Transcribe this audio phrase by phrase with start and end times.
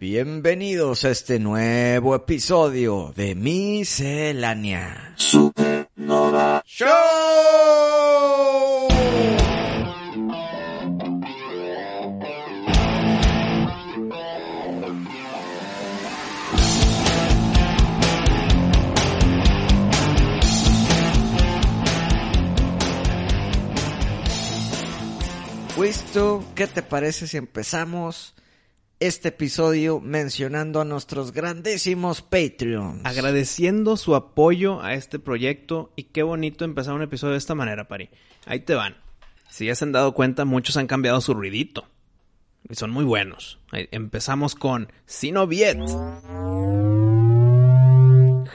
[0.00, 6.88] Bienvenidos a este nuevo episodio de Miscelánea Supernova Show.
[25.76, 28.32] Wisto, ¿qué te parece si empezamos
[29.00, 33.00] este episodio mencionando a nuestros grandísimos Patreons?
[33.04, 37.88] agradeciendo su apoyo a este proyecto y qué bonito empezar un episodio de esta manera,
[37.88, 38.10] Pari.
[38.44, 38.96] Ahí te van.
[39.48, 41.88] Si ya se han dado cuenta, muchos han cambiado su ruidito.
[42.68, 43.58] Y son muy buenos.
[43.72, 45.78] Empezamos con Sinoviet.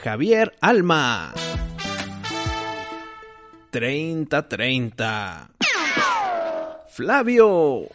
[0.02, 1.34] Javier Alma.
[3.70, 5.50] 3030.
[6.88, 7.88] Flavio.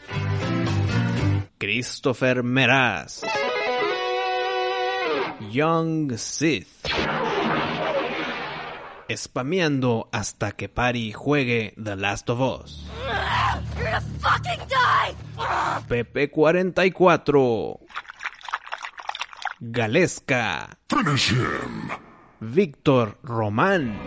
[1.62, 3.22] Christopher Meraz.
[5.52, 6.88] Young Sith.
[9.08, 12.90] Spameando hasta que Pari juegue The Last of Us.
[15.88, 17.80] Pepe 44.
[19.60, 20.80] Galesca.
[22.40, 24.00] Víctor Román.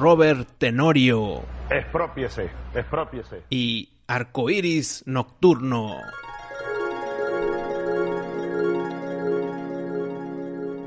[0.00, 1.53] Robert Tenorio.
[1.70, 3.42] Expropiese, expropiese.
[3.48, 5.96] y Arcoiris Nocturno.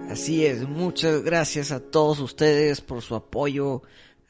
[0.09, 3.81] Así es, muchas gracias a todos ustedes por su apoyo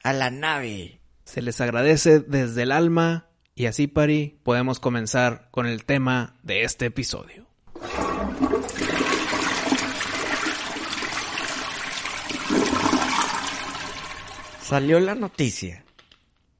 [0.03, 0.99] a la nave.
[1.25, 6.63] Se les agradece desde el alma y así, Pari, podemos comenzar con el tema de
[6.63, 7.45] este episodio.
[14.61, 15.85] Salió la noticia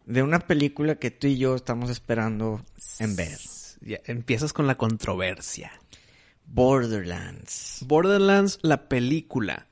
[0.08, 2.66] de una película que tú y yo estamos esperando
[3.00, 3.38] en ver.
[3.82, 5.72] Ya empiezas con la controversia.
[6.46, 7.84] Borderlands.
[7.86, 9.68] Borderlands, la película,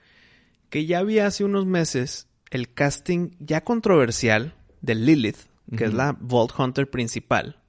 [0.69, 5.37] que ya había hace unos meses el casting ya controversial de Lilith,
[5.75, 7.61] que es la Vault Hunter principal,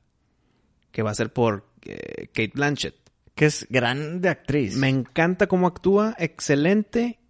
[0.91, 2.97] que va a ser por eh, Kate Blanchett.
[3.37, 4.77] Que es grande actriz.
[4.77, 7.21] Me encanta cómo actúa, excelente.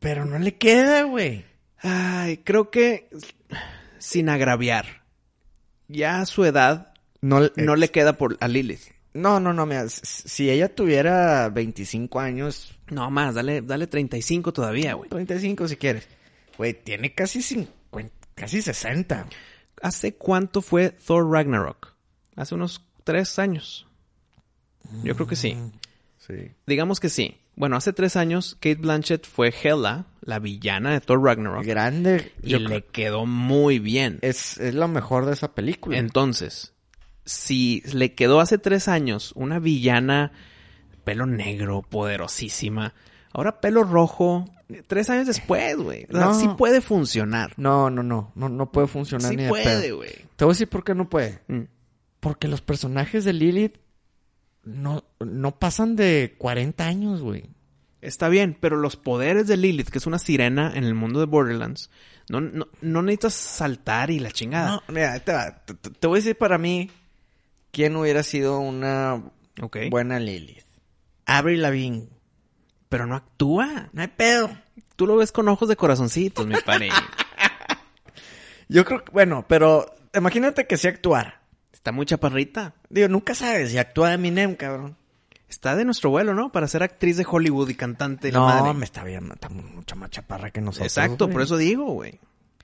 [0.00, 1.44] Pero no le queda, güey.
[1.78, 3.10] Ay, creo que
[4.02, 5.02] sin agraviar.
[5.88, 8.80] Ya a su edad No, no le queda por a Lilith.
[9.14, 14.94] no, no, no, mira, si ella tuviera 25 años, No más, dale, dale 35 todavía,
[14.94, 15.08] güey.
[15.08, 16.08] 35 si quieres.
[16.58, 19.26] Güey, tiene casi 50, casi 60.
[19.82, 21.94] ¿Hace cuánto fue Thor Ragnarok?
[22.36, 23.86] Hace unos tres años.
[25.02, 25.56] Yo creo que sí.
[26.18, 26.52] Sí.
[26.66, 27.36] Digamos que sí.
[27.54, 31.64] Bueno, hace tres años Kate Blanchett fue Hela, la villana de Thor Ragnarok.
[31.64, 32.32] Grande.
[32.42, 34.18] Y le quedó muy bien.
[34.22, 35.98] es, es lo mejor de esa película.
[35.98, 36.72] Entonces,
[37.24, 40.32] si le quedó hace tres años una villana,
[41.04, 42.94] pelo negro, poderosísima,
[43.32, 44.48] ahora pelo rojo,
[44.86, 46.04] tres años después, güey.
[46.10, 46.34] O sea, No.
[46.40, 47.52] sí puede funcionar.
[47.58, 49.96] No, no, no, no, no puede funcionar Sí ni de puede, pedo.
[49.98, 50.10] güey.
[50.36, 51.40] Te voy a decir por qué no puede.
[51.48, 51.62] Mm.
[52.20, 53.76] Porque los personajes de Lilith
[54.64, 57.50] no, no pasan de 40 años, güey.
[58.00, 61.26] Está bien, pero los poderes de Lilith, que es una sirena en el mundo de
[61.26, 61.88] Borderlands,
[62.28, 64.70] no, no, no necesitas saltar y la chingada.
[64.70, 65.62] No, mira, te, va.
[65.64, 66.90] Te- voy a decir para mí
[67.70, 69.22] quién hubiera sido una
[69.90, 70.64] buena Lilith.
[71.26, 72.08] Avril Lavigne.
[72.88, 73.88] Pero no actúa.
[73.92, 74.50] No hay pedo.
[74.96, 76.88] Tú lo ves con ojos de corazoncitos, mi pare.
[78.68, 81.41] Yo creo que, bueno, pero imagínate que si actuara.
[81.82, 82.74] Está muy chaparrita.
[82.90, 84.96] Digo, nunca sabes si actúa Eminem, cabrón.
[85.48, 86.52] Está de nuestro vuelo, ¿no?
[86.52, 88.28] Para ser actriz de Hollywood y cantante.
[88.28, 88.72] y la No, madre.
[88.74, 90.86] me está bien, está mucho más chaparra que nosotros.
[90.86, 91.32] Exacto, güey.
[91.32, 92.20] por eso digo, güey.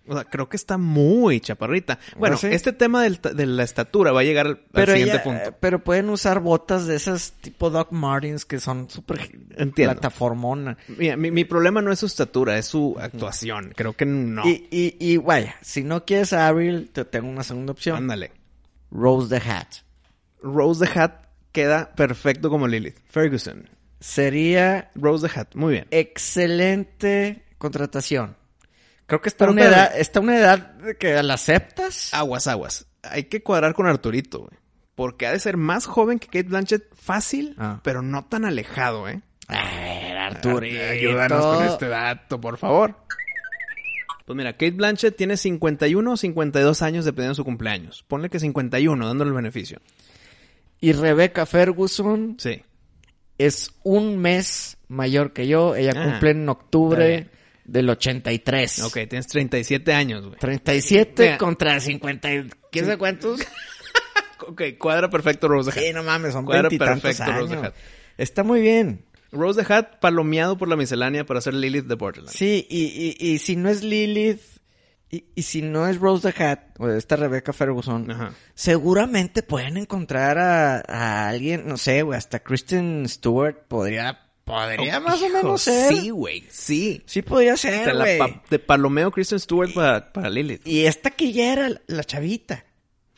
[0.06, 1.98] O sea, creo que está muy chaparrita.
[2.16, 5.22] Bueno, este tema del de la estatura va a llegar al, al Pero, siguiente ella-
[5.24, 5.56] punto.
[5.60, 9.28] pero pueden usar botas de esas tipo Doc Martens que son súper
[9.74, 10.76] plataformona.
[10.96, 13.72] Mira, mi, mi problema no es su estatura, es su actuación.
[13.76, 14.46] Creo que no.
[14.48, 17.96] Y, y, y vaya, si no quieres a Avril, te tengo una segunda opción.
[17.98, 18.32] Ándale.
[18.90, 19.68] Rose the Hat.
[20.42, 22.98] Rose the Hat queda perfecto como Lilith.
[23.06, 23.68] Ferguson.
[24.00, 25.86] Sería Rose the Hat, muy bien.
[25.90, 28.36] excelente contratación.
[29.06, 29.86] Creo que está Pero una espérame.
[29.86, 32.12] edad, está una edad de que la aceptas.
[32.12, 32.86] Aguas, aguas.
[33.02, 34.50] Hay que cuadrar con Arturito, güey.
[34.94, 37.80] Porque ha de ser más joven que Kate Blanchett fácil, Ah.
[37.82, 39.22] pero no tan alejado, ¿eh?
[39.48, 40.82] A ver, Arturito.
[40.90, 42.96] Ayúdanos con este dato, por favor.
[44.28, 48.04] Pues mira, Kate Blanchett tiene 51 o 52 años dependiendo de su cumpleaños.
[48.06, 49.80] Ponle que 51, dándole el beneficio.
[50.82, 52.60] Y Rebecca Ferguson Sí.
[53.38, 55.74] es un mes mayor que yo.
[55.74, 57.28] Ella Ah, cumple en octubre
[57.64, 58.80] del 83.
[58.82, 60.38] Ok, tienes 37 años, güey.
[60.38, 61.38] 37 Mira.
[61.38, 62.30] contra 50.
[62.34, 63.40] y- ¿Quién sabe cuántos?
[64.46, 65.72] Ok, cuadra perfecto Rose.
[65.72, 67.72] Sí, no mames, son Cuadra perfecto, años.
[68.16, 69.04] Está muy bien.
[69.32, 72.36] Rose the Hat palomeado por la miscelánea para ser Lilith de Borderlands.
[72.38, 74.40] Sí, y, y, y si no es Lilith,
[75.10, 78.32] y, y si no es Rose the Hat, o esta Rebecca Ferguson, Ajá.
[78.54, 85.20] seguramente pueden encontrar a, a alguien, no sé, güey, hasta Kristen Stewart podría, podría más
[85.22, 85.94] o menos ser.
[85.94, 87.02] Sí, güey, sí.
[87.06, 88.18] Sí podría ser, güey.
[88.18, 90.66] pa- de palomeo Kristen Stewart para, para Lilith.
[90.66, 92.64] Y es taquillera la- la chavita.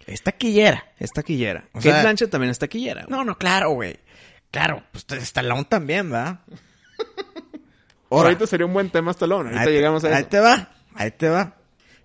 [0.06, 0.93] Es taquillera.
[0.99, 1.69] Es taquillera.
[1.73, 3.06] O Kate Blanchett también es taquillera.
[3.09, 3.97] No, no, claro, güey.
[4.50, 6.44] Claro, pues Stallone también, ¿va?
[8.11, 9.50] Ahorita sería un buen tema Stallone.
[9.50, 11.56] Ahorita Ahí te- llegamos a Ahí te va, ahí te va.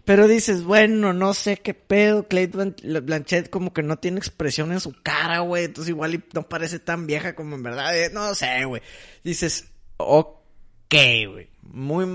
[0.04, 2.28] Pero dices, bueno, no sé qué pedo.
[2.30, 5.66] Blan- Blanchett como que no tiene expresión en su cara, güey.
[5.66, 7.98] Entonces igual y no parece tan vieja como en verdad.
[7.98, 8.84] eh, No sé, güey.
[9.24, 9.66] Dices,
[9.98, 10.94] ok,
[11.32, 11.50] güey.
[11.64, 12.06] Muy...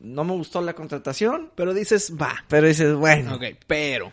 [0.00, 1.50] No me gustó la contratación.
[1.54, 2.44] Pero dices, va.
[2.48, 3.36] Pero dices, bueno.
[3.36, 4.12] Ok, pero.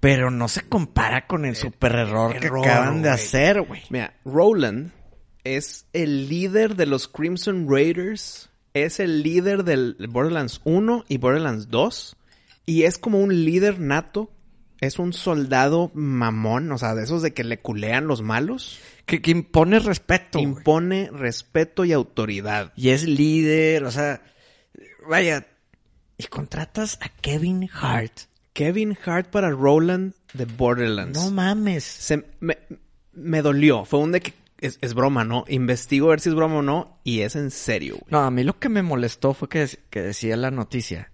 [0.00, 3.82] Pero no se compara con el super error, que acaban de hacer, güey.
[3.90, 4.92] Mira, Roland
[5.44, 8.50] es el líder de los Crimson Raiders.
[8.74, 12.16] Es el líder del Borderlands 1 y Borderlands 2.
[12.66, 14.30] Y es como un líder nato.
[14.80, 16.70] Es un soldado mamón.
[16.70, 18.78] O sea, de esos de que le culean los malos.
[19.04, 20.38] Que, que impone respeto.
[20.38, 22.72] Impone respeto y autoridad.
[22.76, 24.22] Y es líder, o sea,
[25.08, 25.48] vaya.
[26.18, 28.28] Y contratas a Kevin Hart.
[28.58, 31.16] Kevin Hart para Roland de Borderlands.
[31.16, 31.84] No mames.
[31.84, 32.58] Se, me,
[33.12, 33.84] me dolió.
[33.84, 35.44] Fue un de que es, es broma, ¿no?
[35.46, 36.98] Investigo a ver si es broma o no.
[37.04, 38.06] Y es en serio, güey.
[38.10, 41.12] No, a mí lo que me molestó fue que, que decía la noticia.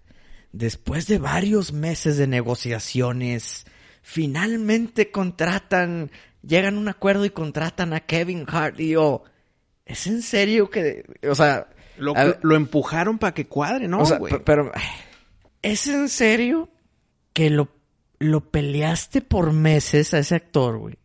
[0.53, 3.67] Después de varios meses de negociaciones,
[4.01, 6.11] finalmente contratan,
[6.43, 8.81] llegan a un acuerdo y contratan a Kevin Hart.
[8.81, 9.25] Y yo,
[9.85, 11.69] ¿es en serio que, o sea,
[11.99, 14.33] Lo, ver, lo empujaron para que cuadre, ¿no, o sea, güey?
[14.33, 14.73] pe- pero,
[15.61, 16.71] ¿es en serio
[17.35, 17.69] que lo,
[18.19, 20.99] lo peleaste por meses a ese actor, güey?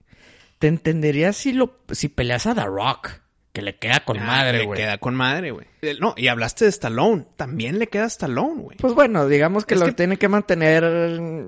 [0.59, 3.09] Te entendería si lo, si peleas a The Rock,
[3.51, 4.79] que le queda con Ah, madre, le güey.
[4.79, 5.65] queda con madre, güey.
[5.81, 7.25] Eh, No, y hablaste de Stallone.
[7.35, 8.77] También le queda Stallone, güey.
[8.77, 10.83] Pues bueno, digamos que Es lo que- tiene que mantener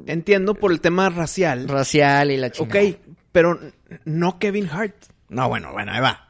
[0.08, 1.68] Entiendo por el tema racial.
[1.70, 2.88] racial y la ok, chingada.
[3.32, 3.60] pero
[4.06, 4.96] no Kevin Hart.
[5.30, 6.28] No, bueno, bueno, ahí va.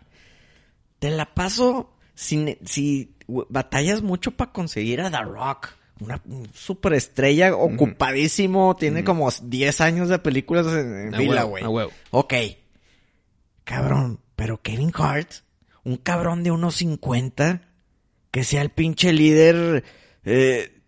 [1.00, 5.69] Te la paso si, si batallas mucho para conseguir a The Rock.
[6.01, 6.19] Una
[6.53, 8.75] superestrella ocupadísimo.
[8.75, 11.63] Tiene como 10 años de películas en, fila, güey.
[12.09, 12.33] Ok.
[13.63, 15.30] Cabrón, pero Kevin Hart,
[15.83, 17.62] un cabrón de unos 50,
[18.31, 19.83] que sea el pinche líder
[20.25, 20.81] eh,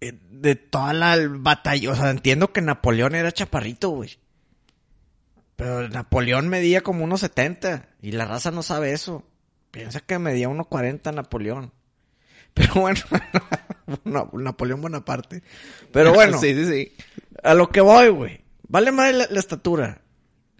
[0.00, 1.92] eh, de toda la batalla.
[1.92, 4.18] O sea, entiendo que Napoleón era chaparrito, güey.
[5.54, 9.24] Pero Napoleón medía como unos 70 y la raza no sabe eso.
[9.70, 11.72] Piensa que medía unos 40 Napoleón.
[12.54, 13.00] Pero bueno,
[14.04, 15.42] no, Napoleón Bonaparte.
[15.92, 16.92] Pero bueno, sí, sí, sí.
[17.42, 18.40] a lo que voy, güey.
[18.68, 20.02] Vale más la, la estatura.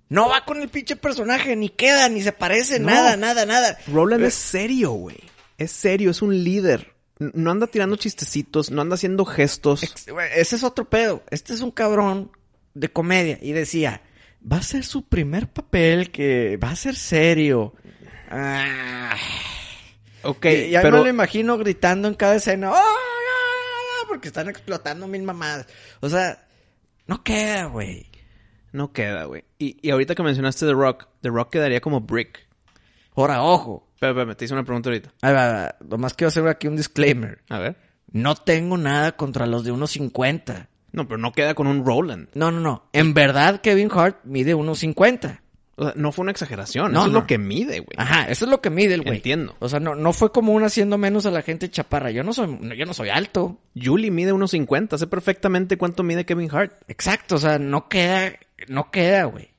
[0.08, 2.86] No va con el pinche personaje, ni queda, ni se parece, No.
[2.86, 3.76] nada, nada, nada.
[3.92, 5.18] Roland Eh, es serio, güey.
[5.58, 6.94] Es serio, es un líder.
[7.18, 9.82] No anda tirando chistecitos, no anda haciendo gestos.
[9.82, 11.22] ex- Ese es otro pedo.
[11.30, 12.30] Este es un cabrón
[12.74, 13.38] de comedia.
[13.42, 14.00] Y decía,
[14.50, 17.74] va a ser su primer papel que va a ser serio.
[18.30, 19.14] Ah,
[20.22, 20.98] Ok, y- ya pero...
[20.98, 22.70] me lo imagino gritando en cada escena.
[22.70, 23.17] "¡Oh, ah, ah!",
[24.08, 25.66] porque están explotando mil mamadas.
[26.00, 26.46] O sea,
[27.06, 28.06] no queda, güey.
[28.72, 29.44] No queda, güey.
[29.58, 32.46] Y, y ahorita que mencionaste The Rock, The Rock quedaría como Brick.
[33.14, 33.88] Ahora, ojo.
[33.94, 35.12] Espera, espera, te hice una pregunta ahorita.
[35.22, 35.74] Ahí va, va.
[35.88, 37.42] Nomás quiero hacer aquí un disclaimer.
[37.48, 37.76] A ver.
[38.10, 40.68] No tengo nada contra los de 1.50.
[40.92, 42.28] No, pero no queda con un Roland.
[42.34, 42.88] No, no, no.
[42.92, 45.40] En verdad, Kevin Hart mide 1.50.
[45.80, 46.92] O sea, no fue una exageración.
[46.92, 47.94] No, Eso es lo que mide, güey.
[47.96, 49.16] Ajá, eso es lo que mide el güey.
[49.18, 49.54] Entiendo.
[49.60, 52.10] O sea, no, no fue como un haciendo menos a la gente chaparra.
[52.10, 53.58] Yo no soy, yo no soy alto.
[53.80, 54.98] Julie mide 1.50.
[54.98, 56.72] Sé perfectamente cuánto mide Kevin Hart.
[56.88, 58.32] Exacto, o sea, no queda,
[58.66, 59.50] no queda, güey.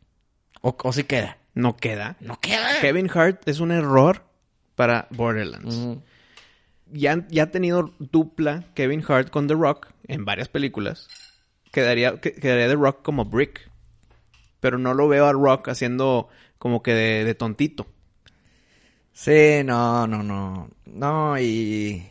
[0.62, 1.38] O, o sí queda.
[1.54, 2.18] No queda.
[2.20, 2.82] No queda.
[2.82, 4.24] Kevin Hart es un error
[4.76, 6.00] para Borderlands.
[6.92, 11.08] Ya, ya ha tenido dupla Kevin Hart con The Rock en varias películas.
[11.72, 13.69] Quedaría, que- quedaría The Rock como Brick.
[14.60, 17.88] Pero no lo veo a Rock haciendo como que de, de tontito.
[19.14, 20.70] Sí, no, no, no.
[20.86, 22.06] No, y.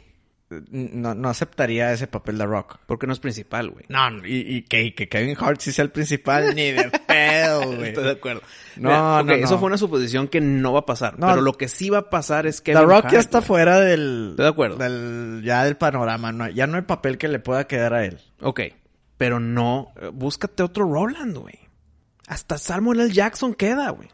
[0.70, 2.78] no, no aceptaría ese papel de Rock.
[2.86, 3.84] Porque no es principal, güey.
[3.88, 7.88] No, y, y que, Kevin Hart sí sea el principal, ni de pedo, güey.
[7.88, 8.42] Estoy de acuerdo.
[8.76, 9.44] No, Mira, ok, no, no.
[9.44, 11.18] Eso fue una suposición que no va a pasar.
[11.18, 11.28] No.
[11.28, 12.72] pero lo que sí va a pasar es que.
[12.74, 14.28] The Rock ya está fuera del...
[14.30, 14.76] Estoy de acuerdo.
[14.76, 16.32] Del, ya del panorama.
[16.32, 18.18] No, ya no hay papel que le pueda quedar a él.
[18.40, 18.60] Ok.
[19.16, 19.92] Pero no.
[20.00, 21.58] eh, Búscate otro Roland, güey.
[22.28, 23.12] Hasta Samuel L.
[23.12, 24.08] Jackson queda, güey.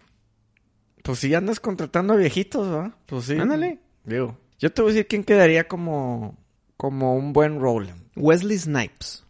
[1.02, 2.94] Pues si andas contratando a viejitos, ¿verdad?
[3.06, 3.35] Pues sí.
[3.38, 3.80] Ándale.
[4.04, 4.38] Digo.
[4.59, 6.38] Yo te voy a decir quién quedaría como...
[6.76, 8.02] Como un buen Roland.
[8.16, 9.25] Wesley Snipes.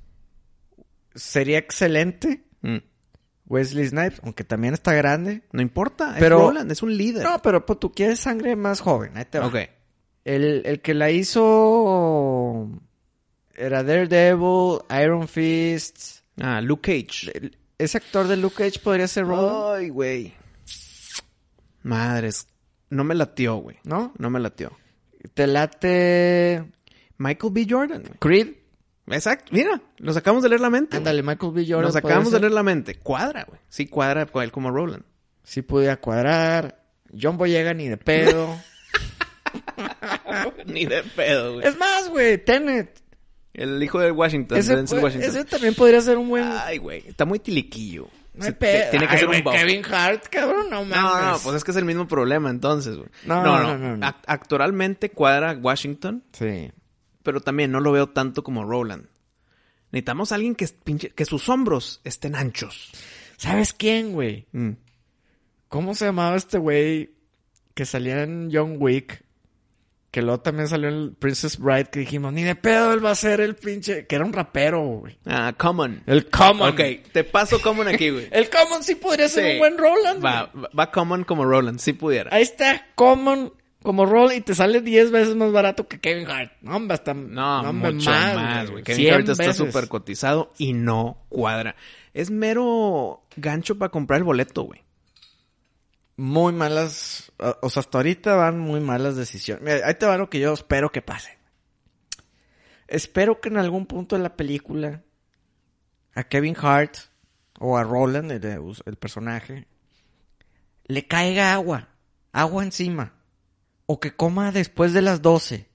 [1.14, 2.78] Sería excelente Mm.
[3.46, 5.42] Wesley Snipes, aunque también está grande.
[5.52, 6.14] No importa.
[6.18, 7.24] Pero- es Roland, es un líder.
[7.24, 9.16] No, pero pues, tú quieres sangre más joven.
[9.16, 9.46] Ahí te va.
[9.48, 9.56] Ok.
[10.24, 12.70] El, el que la hizo
[13.54, 16.20] era Daredevil, Iron Fist.
[16.40, 17.30] Ah, Luke Cage.
[17.36, 20.34] El- Ese actor de Luke Cage podría ser Roland, Ay, güey.
[21.82, 22.46] Madres.
[22.90, 23.76] No me latió, güey.
[23.84, 24.12] ¿no?
[24.18, 24.72] No me latió.
[25.34, 26.64] Te late
[27.18, 27.66] Michael B.
[27.68, 28.02] Jordan.
[28.02, 28.18] güey.
[28.18, 28.48] Creed.
[29.08, 29.50] Exacto.
[29.52, 30.96] Mira, nos acabamos de leer la mente.
[30.96, 31.64] Ándale, Michael B.
[31.66, 31.84] Jordan.
[31.84, 32.94] Nos acabamos de leer la mente.
[32.96, 33.60] Cuadra, güey.
[33.68, 35.04] Sí, cuadra con él como Roland.
[35.42, 36.82] Sí pudiera cuadrar.
[37.20, 38.56] John Boyega ni de pedo.
[40.66, 41.66] Ni de pedo, güey.
[41.66, 43.00] es más, güey, Tenet.
[43.54, 44.58] El hijo de Washington.
[44.58, 45.30] Ese, Denzel fue- Washington.
[45.30, 46.42] ese también podría ser un buen...
[46.44, 47.04] Ay, güey.
[47.06, 48.08] Está muy tiliquillo.
[48.34, 48.90] no hay Sí, pedo.
[48.90, 49.52] Tiene que Ay, ser güey, un.
[49.52, 50.96] Kevin Hart, cabrón, no mames.
[50.96, 53.08] No, no, pues es que es el mismo problema entonces, güey.
[53.26, 54.06] No, no, no, no, no.
[54.06, 56.70] Ac- Actualmente cuadra Washington, Sí.
[57.22, 59.06] pero también no lo veo tanto como Roland.
[59.92, 62.90] Necesitamos a alguien que, pinche- que sus hombros estén anchos.
[63.36, 64.46] ¿Sabes quién, güey?
[64.50, 64.70] Mm.
[65.68, 67.14] ¿Cómo se llamaba este güey
[67.74, 69.23] que salía en John Wick?
[70.14, 73.14] Que luego también salió en Princess Bride que dijimos, ni de pedo él va a
[73.16, 74.06] ser el pinche...
[74.06, 75.18] Que era un rapero, güey.
[75.26, 76.04] Ah, Common.
[76.06, 76.68] El Common.
[76.72, 76.80] Ok,
[77.10, 78.28] te paso Common aquí, güey.
[78.30, 79.50] El Common sí podría ser Sí.
[79.54, 80.66] un buen Roland, Va, güey.
[80.78, 82.30] va- Common como Roland, si pudiera.
[82.32, 83.52] Ahí está, Common
[83.82, 86.52] como Roland y te sale 10 veces más barato que Kevin Hart.
[86.62, 87.12] No, hombre, hasta...
[87.12, 88.84] No, hombre, mucho más, güey.
[88.84, 91.74] Kevin 100 Hart está súper cotizado y no cuadra.
[92.12, 94.80] Es mero gancho para comprar el boleto, güey.
[96.16, 97.23] Muy malas...
[97.38, 99.62] o- sea, hasta ahorita van muy malas decisiones.
[99.64, 101.36] Mira, ahí te va lo que yo espero que pase.
[102.88, 105.02] Espero que en algún punto de la película
[106.14, 106.96] a Kevin Hart
[107.58, 108.44] o a Roland, el,
[108.86, 109.66] el personaje,
[110.86, 111.88] le caiga agua,
[112.32, 113.14] agua encima,
[113.86, 115.66] o que coma después de las 12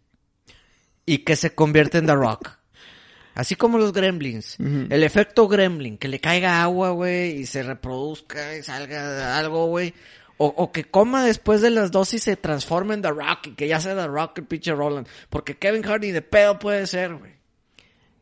[1.06, 2.51] y que se convierta en The Rock.
[3.36, 4.58] Así como los gremlins.
[4.60, 9.94] El efecto gremlin, que le caiga agua, güey, y se reproduzca y salga algo, güey.
[10.41, 13.51] O, o que coma después de las 12 y se transforme en The Rock y
[13.51, 15.08] que ya sea The Rock el pinche Roland.
[15.29, 17.39] Porque Kevin Hart ni de pedo puede ser, güey.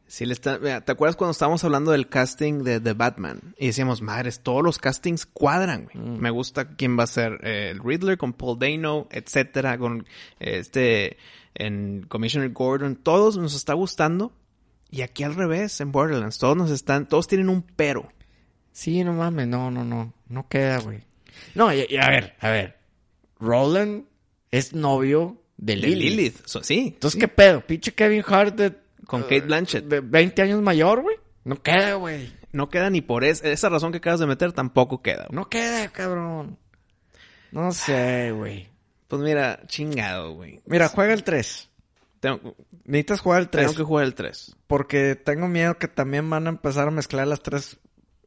[0.07, 3.53] Sí, le está, mira, ¿te acuerdas cuando estábamos hablando del casting de The Batman?
[3.57, 6.07] Y decíamos, madres, todos los castings cuadran, güey.
[6.17, 10.07] Me gusta quién va a ser eh, el Riddler con Paul Dano, etcétera, con
[10.39, 11.17] eh, este,
[11.55, 12.95] en Commissioner Gordon.
[12.95, 14.31] Todos nos está gustando.
[14.89, 18.09] Y aquí al revés, en Borderlands, todos nos están, todos tienen un pero.
[18.71, 20.13] Sí, no mames, no, no, no.
[20.29, 21.03] No queda, güey.
[21.55, 22.77] No, y, y a ver, a ver.
[23.39, 24.05] Roland
[24.51, 26.09] es novio de De Lilith.
[26.11, 26.45] Lilith.
[26.45, 26.91] So- sí.
[26.93, 27.19] Entonces, sí.
[27.19, 27.61] ¿qué pedo?
[27.61, 28.73] Pinche Kevin Hart de...
[29.05, 29.85] Con Kate Blanchett.
[29.85, 31.15] De 20 años mayor, güey.
[31.45, 32.29] No queda, güey.
[32.51, 35.25] No queda ni por es- esa razón que acabas de meter, tampoco queda.
[35.29, 35.35] güey.
[35.35, 36.57] No queda, cabrón.
[37.51, 38.67] No sé, güey.
[39.07, 40.59] Pues mira, chingado, güey.
[40.65, 41.69] Mira, juega el 3.
[42.19, 43.65] Tengo, Necesitas jugar el 3.
[43.67, 44.55] tengo que jugar el 3.
[44.67, 47.77] Porque tengo miedo que también van a empezar a mezclar las tres.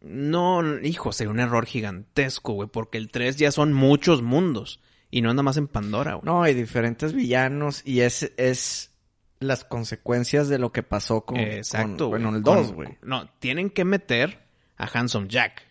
[0.01, 4.81] No, hijo, sería un error gigantesco, güey, porque el 3 ya son muchos mundos
[5.11, 6.25] y no anda más en Pandora, güey.
[6.25, 8.93] No, hay diferentes villanos y es, es
[9.41, 11.39] las consecuencias de lo que pasó con...
[11.39, 12.99] Exacto, con- bueno, el Con- 2, güey.
[13.03, 14.41] No, tienen que meter
[14.77, 15.67] a Handsome Jack.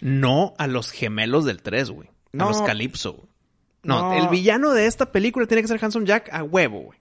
[0.00, 2.08] No a los gemelos del 3, güey.
[2.32, 2.44] No.
[2.46, 3.28] A los Calypso.
[3.82, 4.22] No, No.
[4.22, 6.98] el villano de esta película tiene que ser Handsome Jack a huevo, güey.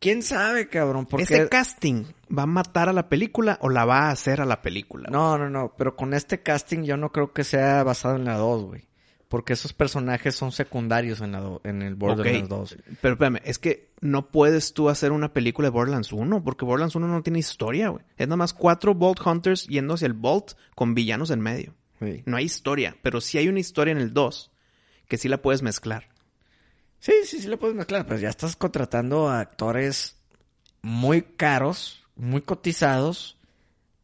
[0.00, 1.06] ¿Quién sabe, cabrón?
[1.06, 1.24] Porque...
[1.24, 2.04] ¿Ese casting
[2.36, 5.08] va a matar a la película o la va a hacer a la película?
[5.10, 5.74] No, no, no.
[5.76, 8.88] Pero con este casting yo no creo que sea basado en la 2, güey.
[9.28, 12.76] Porque esos personajes son secundarios en, la do- en el Borderlands Ok, 2.
[13.02, 16.94] Pero espérame, es que no puedes tú hacer una película de Borderlands 1, porque Borderlands
[16.96, 18.04] 1 no tiene historia, güey.
[18.16, 21.74] Es nada más cuatro Vault Hunters yendo hacia el Vault con villanos en medio.
[22.00, 22.22] Sí.
[22.24, 24.50] No hay historia, pero sí hay una historia en el 2
[25.08, 26.08] que sí la puedes mezclar.
[27.00, 30.16] Sí, sí, sí lo puedes mezclar, pero ya estás contratando a actores
[30.82, 33.36] muy caros, muy cotizados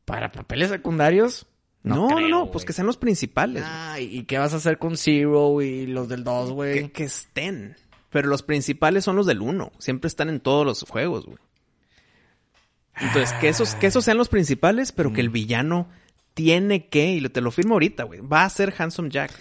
[0.04, 1.46] para papeles secundarios.
[1.82, 3.62] No, no, creo, no, pues que sean los principales.
[3.66, 6.88] Ah, ¿y y qué vas a hacer con Zero y los del 2, que, güey?
[6.90, 7.76] que estén.
[8.10, 9.72] Pero los principales son los del 1.
[9.78, 11.38] Siempre están en todos los juegos, güey.
[12.96, 15.88] Entonces, que esos, que esos sean los principales, pero que el villano
[16.32, 19.32] tiene que, y te lo firmo ahorita, güey, va a ser Handsome Jack.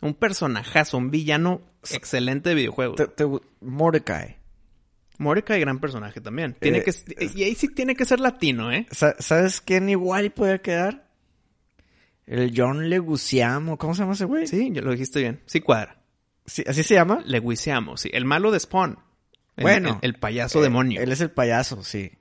[0.00, 2.96] Un personajazo, un villano excelente de videojuegos.
[2.96, 3.26] Te- te-
[3.60, 4.36] Mordecai.
[5.18, 6.56] Mordecai, gran personaje también.
[6.60, 8.86] Tiene Eh, que, y ahí sí tiene que ser latino, ¿eh?
[8.90, 11.08] Sa- ¿Sabes quién igual puede quedar?
[12.26, 13.76] El John Leguizamo.
[13.78, 14.46] ¿Cómo se llama ese güey?
[14.46, 15.42] Sí, lo dijiste bien.
[15.46, 15.98] Sí cuadra.
[16.46, 17.22] Sí, ¿Así se llama?
[17.26, 18.10] Leguizamo, sí.
[18.12, 18.98] El malo de Spawn.
[19.56, 19.98] El- Bueno.
[20.02, 21.00] El, el payaso Eh, demonio.
[21.00, 22.12] Él es el payaso, sí.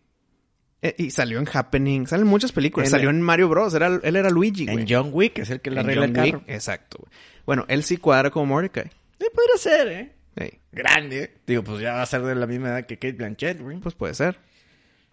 [0.85, 2.05] Eh, y salió en Happening.
[2.07, 2.89] Salen muchas películas.
[2.89, 3.73] Salió en Mario Bros.
[3.73, 4.79] Era, él era Luigi, güey.
[4.81, 6.43] En John Wick, es el que le arregla el Wick, carro.
[6.47, 7.11] Exacto, güey.
[7.45, 8.91] Bueno, él sí cuadra como Mordecai.
[9.19, 10.11] Sí, podría ser, ¿eh?
[10.35, 11.33] Ey, Grande.
[11.47, 13.77] Digo, pues ya va a ser de la misma edad que Kate Blanchett, güey.
[13.79, 14.39] pues puede ser.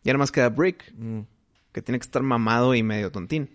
[0.02, 1.20] Y ahora más queda Brick, Mm.
[1.72, 3.50] que tiene que estar mamado y medio tontín.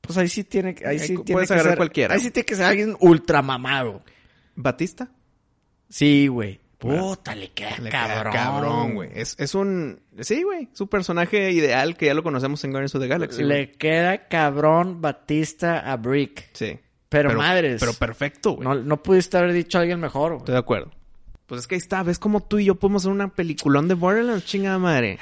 [0.00, 2.14] Pues ahí sí tiene, ahí sí cu- tiene puedes que agarrar ser, cualquiera.
[2.14, 4.02] Ahí sí tiene que ser alguien ultra mamado.
[4.56, 5.08] ¿Batista?
[5.88, 6.58] Sí, güey.
[6.78, 8.32] Puta, le queda Le queda cabrón.
[8.32, 9.10] cabrón, güey.
[9.14, 10.00] Es, es un...
[10.20, 10.68] Sí, güey.
[10.72, 13.42] Su personaje ideal que ya lo conocemos en Guardians of the Galaxy.
[13.42, 16.50] Le queda cabrón Batista a Brick.
[16.52, 16.78] Sí.
[17.08, 17.80] Pero, madres.
[17.80, 18.66] Pero perfecto, güey.
[18.68, 20.38] no, no pudiste haber dicho a alguien mejor, güey.
[20.40, 20.90] Estoy de acuerdo.
[21.46, 22.02] Pues es que ahí está.
[22.02, 24.44] ¿Ves cómo tú y yo podemos hacer una peliculón de Borderlands?
[24.46, 25.18] Chingada madre.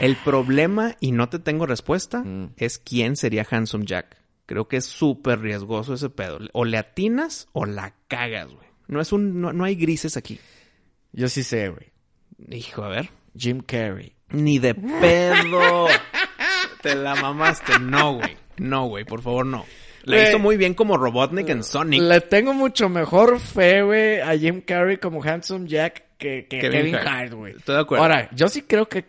[0.00, 2.50] El problema, y no te tengo respuesta, Mm.
[2.58, 4.18] es quién sería Handsome Jack.
[4.44, 6.38] Creo que es súper riesgoso ese pedo.
[6.52, 8.65] O le atinas o la cagas, güey.
[8.88, 9.40] No es un...
[9.40, 10.38] No, no hay grises aquí.
[11.12, 11.90] Yo sí sé, güey.
[12.58, 13.10] Hijo, a ver.
[13.36, 14.12] Jim Carrey.
[14.30, 15.86] Ni de pedo.
[16.82, 17.78] Te la mamaste.
[17.80, 18.36] No, güey.
[18.58, 19.04] No, güey.
[19.04, 19.64] Por favor, no.
[20.04, 20.28] La Güey.
[20.28, 22.00] hizo muy bien como Robotnik en Sonic.
[22.00, 26.92] Le tengo mucho mejor fe, güey, a Jim Carrey como Handsome Jack que, que Kevin
[26.92, 27.32] Kevin, Hart.
[27.32, 27.56] Güey.
[27.56, 28.04] Estoy de acuerdo.
[28.04, 29.04] Ahora, yo sí creo que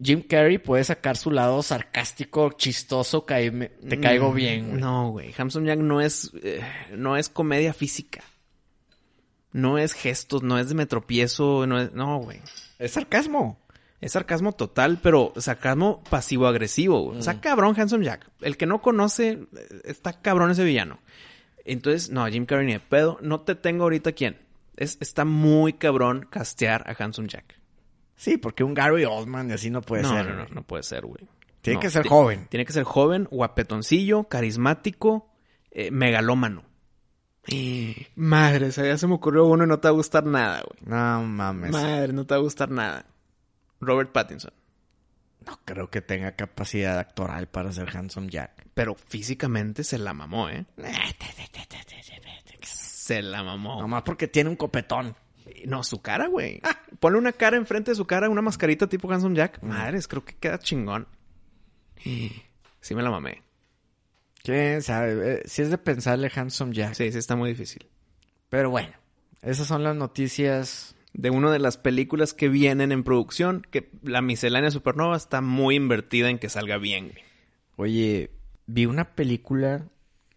[0.00, 4.76] Jim Carrey puede sacar su lado sarcástico, chistoso, caíme- te caigo bien, güey.
[4.76, 5.34] Mm, No, güey.
[5.36, 6.60] Handsome Jack no es, eh,
[6.96, 8.22] no es comedia física.
[9.56, 12.40] No es gestos, no es de me tropiezo, no es, no, güey.
[12.78, 13.58] Es sarcasmo.
[14.02, 17.16] Es sarcasmo total, pero sarcasmo pasivo-agresivo, güey.
[17.16, 17.22] O Mm.
[17.22, 18.28] sea, cabrón Handsome Jack.
[18.42, 20.98] El que no conoce, eh, está cabrón ese villano.
[21.64, 23.18] Entonces, no, Jim Carrey ni de pedo.
[23.22, 24.38] No te tengo ahorita quién.
[24.76, 27.58] Es, está muy cabrón castear a Handsome Jack.
[28.14, 30.26] Sí, porque un Gary Oldman y así no puede no, ser.
[30.26, 31.26] no, no, no puede ser, güey.
[31.62, 32.46] Tiene No, que ser joven.
[32.50, 35.28] Tiene que ser joven, guapetoncillo, carismático,
[35.70, 36.62] eh, megalómano.
[38.16, 40.62] Madre, o sea, ya se me ocurrió uno y no te va a gustar nada,
[40.62, 40.80] güey.
[40.84, 41.70] No mames.
[41.70, 43.06] Madre, no te va a gustar nada.
[43.80, 44.52] Robert Pattinson.
[45.46, 48.66] No creo que tenga capacidad actoral para ser Handsome Jack.
[48.74, 50.66] Pero físicamente se la mamó, ¿eh?
[52.62, 53.80] Se la mamó.
[53.80, 55.14] Nomás porque tiene un copetón.
[55.64, 56.60] No, su cara, güey.
[56.98, 59.62] Ponle una cara enfrente de su cara, una mascarita tipo Handsome Jack.
[59.62, 61.06] Madres, creo que queda chingón.
[62.02, 63.45] Sí me la mamé.
[64.46, 65.32] ¿Quién sabe?
[65.32, 66.94] Eh, si es de pensarle Handsome Jack.
[66.94, 67.84] Sí, sí está muy difícil.
[68.48, 68.92] Pero bueno,
[69.42, 70.94] esas son las noticias.
[71.14, 75.74] de una de las películas que vienen en producción, que la miscelánea supernova está muy
[75.74, 77.14] invertida en que salga bien.
[77.74, 78.30] Oye,
[78.66, 79.88] vi una película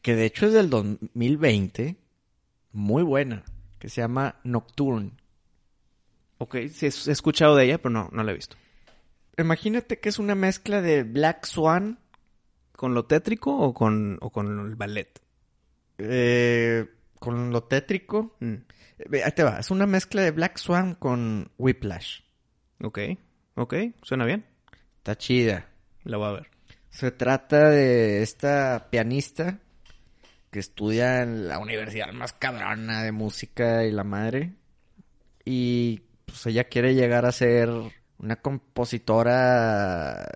[0.02, 1.98] que de hecho es del 2020,
[2.72, 3.44] muy buena,
[3.78, 5.12] que se llama Nocturne.
[6.40, 8.56] Ok, sí he escuchado de ella, pero no, no la he visto.
[9.38, 12.00] Imagínate que es una mezcla de Black Swan,
[12.80, 15.20] ¿Con lo tétrico o con, o con el ballet?
[15.98, 16.86] eh,
[17.20, 18.38] con lo tétrico.
[18.40, 18.54] Mm,
[19.22, 22.22] Ahí te va, es una mezcla de Black Swan con Whiplash.
[22.82, 23.00] Ok,
[23.56, 24.46] ok, suena bien.
[24.96, 25.68] Está chida.
[26.06, 26.48] La voy a ver.
[26.90, 29.60] Se trata de esta pianista
[30.50, 34.54] que estudia en la universidad más cabrona de música y la madre.
[35.44, 37.70] Y pues ella quiere llegar a ser
[38.20, 40.30] una compositora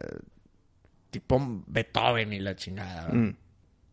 [1.13, 3.08] tipo Beethoven y la chingada.
[3.13, 3.38] Mm.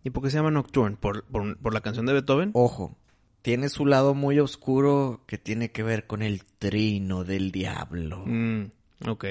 [0.03, 0.97] ¿Y por qué se llama Nocturne?
[0.97, 2.51] ¿Por, por, por la canción de Beethoven?
[2.55, 2.97] Ojo,
[3.43, 8.25] tiene su lado muy oscuro que tiene que ver con el trino del diablo.
[8.27, 8.65] Mm,
[9.07, 9.25] ok.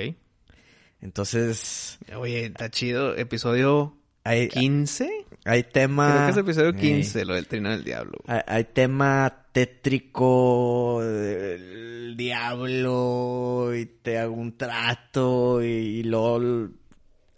[1.01, 3.15] Entonces, Oye, está chido.
[3.15, 5.25] Episodio hay, 15.
[5.45, 6.11] hay tema...
[6.11, 6.75] Creo que es episodio Ey.
[6.75, 8.19] 15, lo del trino del diablo.
[8.27, 16.69] Hay, hay tema tétrico del diablo y te hago un trato y, y luego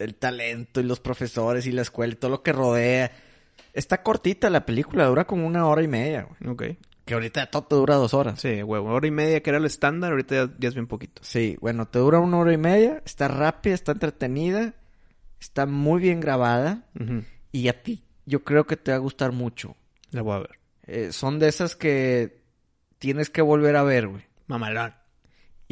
[0.04, 3.12] el, talento y los profesores y la escuela y todo lo que rodea.
[3.72, 6.28] Está cortita la película, dura como una hora y media.
[6.40, 6.52] güey.
[6.52, 6.64] Ok.
[7.04, 8.40] Que ahorita todo te dura dos horas.
[8.40, 8.90] Sí, huevo.
[8.92, 11.22] Hora y media que era el estándar, ahorita ya, ya es bien poquito.
[11.24, 14.74] Sí, bueno, te dura una hora y media, está rápida, está entretenida,
[15.40, 17.24] está muy bien grabada Ujú.
[17.50, 19.76] y a ti yo creo que te va a gustar mucho.
[20.10, 20.58] La voy a ver.
[20.84, 22.42] Eh, son de esas que
[22.98, 24.22] tienes que volver a ver, güey.
[24.46, 24.94] Mamalón.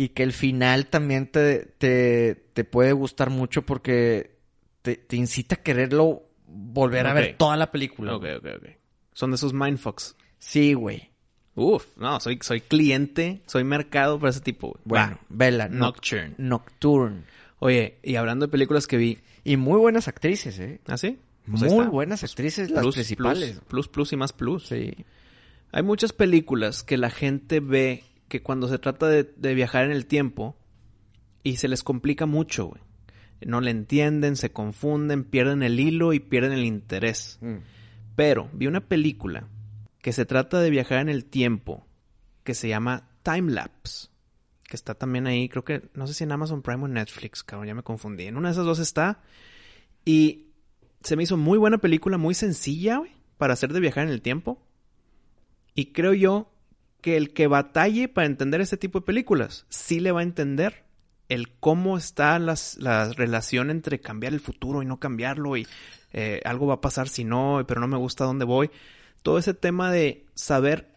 [0.00, 4.38] Y que el final también te, te, te puede gustar mucho porque
[4.82, 8.14] te, te incita a quererlo volver a ver toda la película.
[8.16, 8.68] Ok, ok, ok.
[9.12, 10.16] Son de esos mindfucks.
[10.38, 11.10] Sí, güey.
[11.54, 14.68] Uf, no, soy, soy cliente, soy mercado para ese tipo.
[14.68, 15.02] güey.
[15.02, 15.68] Bueno, vela.
[15.68, 16.34] Noc- Nocturne.
[16.38, 17.22] Nocturne.
[17.58, 20.80] Oye, y hablando de películas que vi, Y muy buenas actrices, ¿eh?
[20.86, 21.18] ¿ah, sí?
[21.46, 23.50] Pues Muy buenas actrices las Plus, principales.
[23.50, 24.66] Plus, plus, plus y más plus.
[24.68, 24.94] Sí.
[25.72, 29.90] Hay muchas películas que la gente ve que cuando se trata de, de viajar en
[29.90, 30.56] el tiempo
[31.42, 32.80] y se les complica mucho, güey.
[33.42, 37.38] No le entienden, se confunden, pierden el hilo y pierden el interés.
[37.40, 37.56] Mm.
[38.14, 39.48] Pero vi una película
[40.00, 41.86] que se trata de viajar en el tiempo,
[42.44, 44.08] que se llama Time Lapse,
[44.62, 47.42] que está también ahí, creo que, no sé si en Amazon Prime o en Netflix,
[47.42, 48.26] cabrón, ya me confundí.
[48.26, 49.22] En una de esas dos está.
[50.04, 50.52] Y
[51.02, 54.22] se me hizo muy buena película, muy sencilla, güey, para hacer de viajar en el
[54.22, 54.62] tiempo.
[55.74, 56.52] Y creo yo
[57.00, 60.84] que el que batalle para entender este tipo de películas, sí le va a entender
[61.28, 65.66] el cómo está las, la relación entre cambiar el futuro y no cambiarlo y
[66.12, 68.70] eh, algo va a pasar si no, pero no me gusta dónde voy.
[69.22, 70.88] Todo ese tema de saber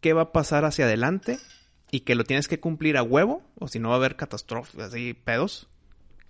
[0.00, 1.38] qué va a pasar hacia adelante
[1.90, 4.80] y que lo tienes que cumplir a huevo o si no va a haber catástrofes,
[4.80, 5.68] así pedos.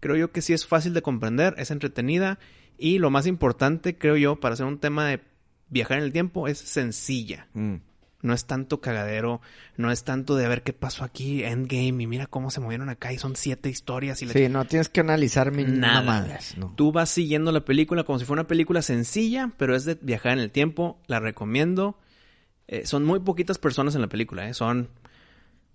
[0.00, 2.40] Creo yo que sí es fácil de comprender, es entretenida
[2.78, 5.20] y lo más importante, creo yo, para hacer un tema de
[5.68, 7.46] viajar en el tiempo es sencilla.
[7.54, 7.76] Mm.
[8.22, 9.40] No es tanto cagadero,
[9.76, 12.88] no es tanto de a ver qué pasó aquí, Endgame, y mira cómo se movieron
[12.88, 16.02] acá, y son siete historias y la Sí, no tienes que analizar mi Nada.
[16.02, 16.72] mamadas, no.
[16.76, 20.32] Tú vas siguiendo la película como si fuera una película sencilla, pero es de viajar
[20.32, 21.00] en el tiempo.
[21.08, 21.98] La recomiendo.
[22.68, 24.54] Eh, son muy poquitas personas en la película, ¿eh?
[24.54, 24.88] Son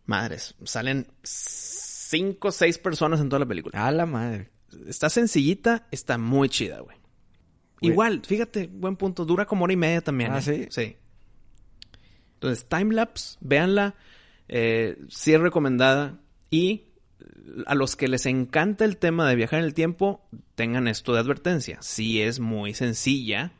[0.05, 0.55] madres.
[0.63, 3.85] Salen cinco o seis personas en toda la película.
[3.85, 4.49] A la madre.
[4.87, 6.97] Está sencillita, está muy chida, güey.
[7.81, 7.91] Güey.
[7.91, 9.25] Igual, fíjate, buen punto.
[9.25, 10.31] Dura como hora y media también.
[10.31, 10.41] Ah, ¿eh?
[10.41, 10.67] ¿sí?
[10.69, 10.95] Sí.
[12.37, 13.95] Entonces, Timelapse, véanla.
[14.47, 16.19] Eh, sí es recomendada.
[16.49, 16.85] Y
[17.65, 21.19] a los que les encanta el tema de viajar en el tiempo, tengan esto de
[21.19, 21.79] advertencia.
[21.81, 23.53] Sí es muy sencilla,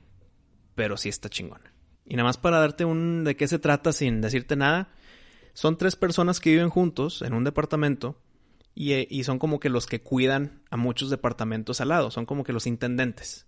[0.76, 1.74] pero sí está chingona.
[2.06, 4.90] Y nada más para darte un de qué se trata sin decirte nada,
[5.54, 8.22] son tres personas que viven juntos en un departamento
[8.76, 12.26] y, eh, y son como que los que cuidan a muchos departamentos al lado, son
[12.26, 13.48] como que los intendentes.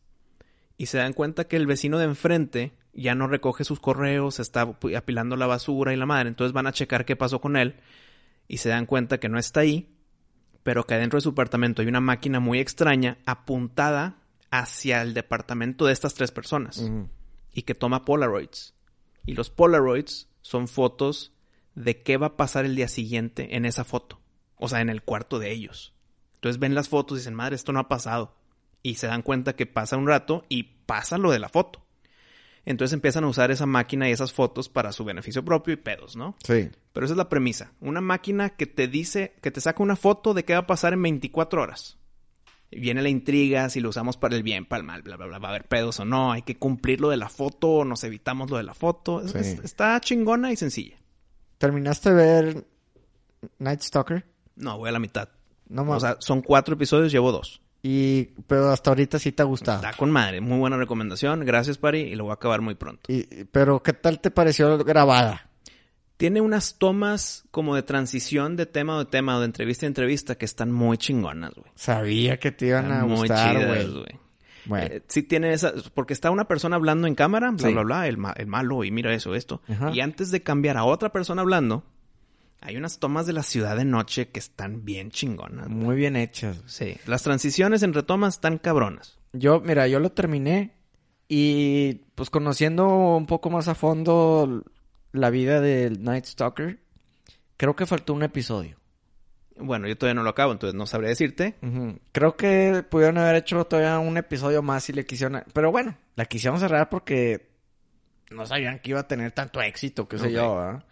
[0.76, 4.62] Y se dan cuenta que el vecino de enfrente ya no recoge sus correos, está
[4.96, 7.76] apilando la basura y la madre, entonces van a checar qué pasó con él
[8.48, 9.96] y se dan cuenta que no está ahí,
[10.64, 14.18] pero que adentro de su apartamento hay una máquina muy extraña apuntada
[14.52, 16.84] hacia el departamento de estas tres personas
[17.54, 18.74] y que toma Polaroids.
[19.26, 21.34] Y los Polaroids son fotos
[21.76, 24.20] de qué va a pasar el día siguiente en esa foto.
[24.58, 25.94] O sea, en el cuarto de ellos.
[26.36, 28.36] Entonces ven las fotos y dicen, madre, esto no ha pasado.
[28.82, 31.86] Y se dan cuenta que pasa un rato y pasa lo de la foto.
[32.66, 36.16] Entonces empiezan a usar esa máquina y esas fotos para su beneficio propio y pedos,
[36.16, 36.36] ¿no?
[36.44, 36.70] Sí.
[36.94, 37.72] Pero esa es la premisa.
[37.80, 40.94] Una máquina que te dice, que te saca una foto de qué va a pasar
[40.94, 41.98] en 24 horas.
[42.72, 45.26] Y viene la intriga, si lo usamos para el bien, para el mal, bla, bla,
[45.26, 47.86] bla, va a haber pedos o no, hay que cumplir lo de la foto o
[47.86, 49.28] nos evitamos lo de la foto.
[49.28, 49.38] Sí.
[49.40, 50.98] es- está chingona y sencilla.
[51.58, 52.68] ¿Terminaste de ver
[53.58, 54.26] Night Stalker?
[54.56, 55.30] No, voy a la mitad.
[55.68, 56.02] No O mames.
[56.04, 57.62] sea, son cuatro episodios, llevo dos.
[57.82, 59.78] Y, pero hasta ahorita sí te ha gustado.
[59.84, 61.46] Está con madre, muy buena recomendación.
[61.46, 63.12] Gracias, Pari, y lo voy a acabar muy pronto.
[63.12, 65.46] Y, pero, ¿qué tal te pareció grabada?
[66.18, 69.88] Tiene unas tomas como de transición de tema o de tema o de entrevista a
[69.88, 71.72] entrevista que están muy chingonas, güey.
[71.76, 73.88] Sabía que te iban a Están muy gustar, güey.
[73.92, 74.20] güey.
[74.66, 77.74] Bueno, Eh, sí tiene esa, porque está una persona hablando en cámara, bla, Sí.
[77.74, 79.62] bla, bla, el, ma- el malo, y mira eso, esto.
[79.70, 79.92] Ajá.
[79.92, 81.86] Y antes de cambiar a otra persona hablando,
[82.62, 85.68] hay unas tomas de la ciudad de noche que están bien chingonas.
[85.70, 86.62] muy bien hechas.
[86.66, 89.18] Sí, las transiciones entre tomas están cabronas.
[89.34, 90.74] Yo, mira, yo lo terminé
[91.28, 94.64] y pues conociendo un poco más a fondo
[95.12, 96.80] la vida del Night Stalker,
[97.58, 98.78] creo que faltó un episodio.
[99.62, 101.56] Bueno, yo todavía no lo acabo, entonces no sabré decirte.
[102.14, 105.44] Creo que pudieron haber hecho todavía un episodio más si le quisieron...
[105.54, 107.50] Pero bueno, la quisieron cerrar porque
[108.32, 110.32] no sabían que iba a tener tanto éxito, qué sé Ok.
[110.32, 110.84] yo, ¿verdad?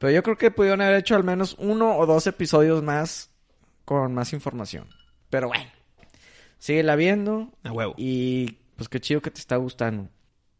[0.00, 3.30] Pero yo creo que pudieron haber hecho al menos uno o dos episodios más
[3.84, 4.88] con más información.
[5.28, 5.70] Pero bueno,
[6.58, 7.94] síguela viendo A huevo.
[7.98, 10.08] y pues qué chido que te está gustando.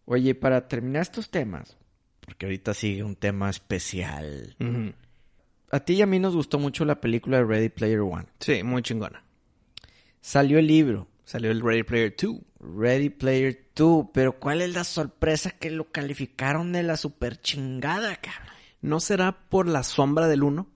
[0.05, 1.79] Oye, para terminar estos temas,
[2.21, 4.57] porque ahorita sigue un tema especial.
[5.71, 8.27] A ti y a mí nos gustó mucho la película de Ready Player One.
[8.41, 9.25] Sí, muy chingona.
[10.21, 12.37] Salió el libro, Salió el Ready Player 2.
[12.77, 18.17] Ready Player 2, pero ¿cuál es la sorpresa que lo calificaron de la super chingada,
[18.17, 18.60] cabrón?
[18.83, 20.67] ¿No será por la sombra del 1?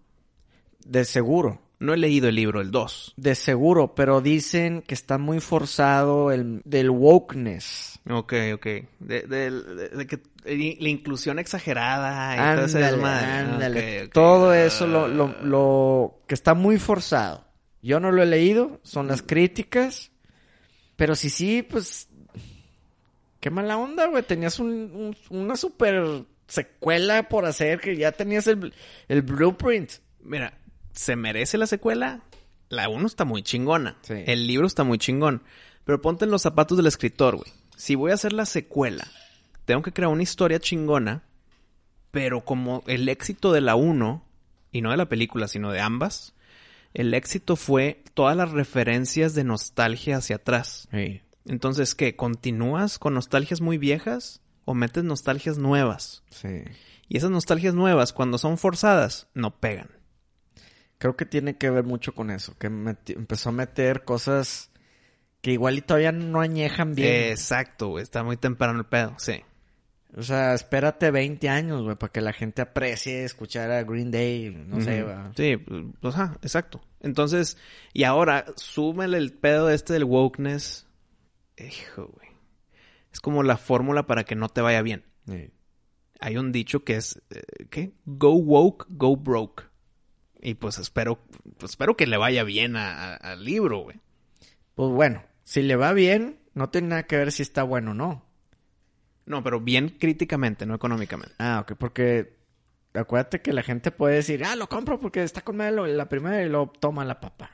[0.87, 3.15] De seguro, No he leído el libro, el 2.
[3.17, 8.01] de seguro, pero dicen que está muy forzado el del wokeness.
[8.09, 8.67] Ok, ok.
[9.01, 12.35] De, de- de- de que la inclusión exagerada.
[12.35, 13.27] y todo ese Ándale, desmadre.
[13.27, 13.99] ándale.
[14.03, 14.13] Ok, ok.
[14.13, 17.45] Todo eso lo, lo, lo que está muy forzado.
[17.83, 20.11] Yo no lo he leído, son las críticas.
[20.97, 22.09] Pero si sí, pues.
[23.41, 24.23] Qué mala onda, güey.
[24.23, 28.73] Tenías un, un- una super secuela por hacer que ya tenías el,
[29.09, 29.93] el blueprint.
[30.21, 30.59] Mira,
[30.93, 32.23] ¿se merece la secuela?
[32.69, 33.97] La 1 está muy chingona.
[34.03, 34.15] Sí.
[34.27, 35.43] El libro está muy chingón.
[35.85, 37.51] Pero ponte en los zapatos del escritor, güey.
[37.77, 39.07] Si voy a hacer la secuela,
[39.65, 41.23] tengo que crear una historia chingona.
[42.11, 44.25] Pero como el éxito de la 1
[44.73, 46.35] y no de la película, sino de ambas,
[46.95, 50.89] el éxito fue todas las referencias de nostalgia hacia atrás.
[50.93, 51.21] Sí.
[51.47, 52.17] Entonces, ¿qué?
[52.17, 56.23] ¿Continúas con nostalgias muy viejas o metes nostalgias nuevas?
[56.31, 56.63] Sí.
[57.09, 59.91] Y esas nostalgias nuevas, cuando son forzadas, no pegan.
[60.99, 64.71] Creo que tiene que ver mucho con eso, que empezó a meter cosas
[65.43, 67.31] que igual y todavía no añejan bien.
[67.31, 68.03] Exacto, güey.
[68.03, 69.43] Está muy temprano el pedo, sí.
[70.17, 74.51] O sea, espérate 20 años, güey, para que la gente aprecie escuchar a Green Day,
[74.51, 75.33] no sé, va.
[75.37, 76.81] Sí, pues, ajá, exacto.
[77.01, 77.59] Entonces,
[77.93, 80.87] y ahora, súmele el pedo este del wokeness.
[81.59, 82.29] Hijo, güey.
[83.15, 85.05] Es como la fórmula para que no te vaya bien.
[85.27, 85.51] Sí.
[86.21, 87.93] Hay un dicho que es, eh, ¿qué?
[88.05, 89.65] Go woke, go broke.
[90.43, 91.21] Y pues espero,
[91.59, 94.01] pues espero que le vaya bien a- a- al libro, güey.
[94.75, 97.95] Pues bueno, si le va bien, no tiene nada que ver si está bueno o
[97.95, 98.25] no.
[99.27, 101.35] No, pero bien críticamente, no económicamente.
[101.39, 102.37] Ah, ok, porque
[102.93, 106.43] acuérdate que la gente puede decir, ah, lo compro porque está con madre la primera
[106.43, 107.51] y lo toma la papa.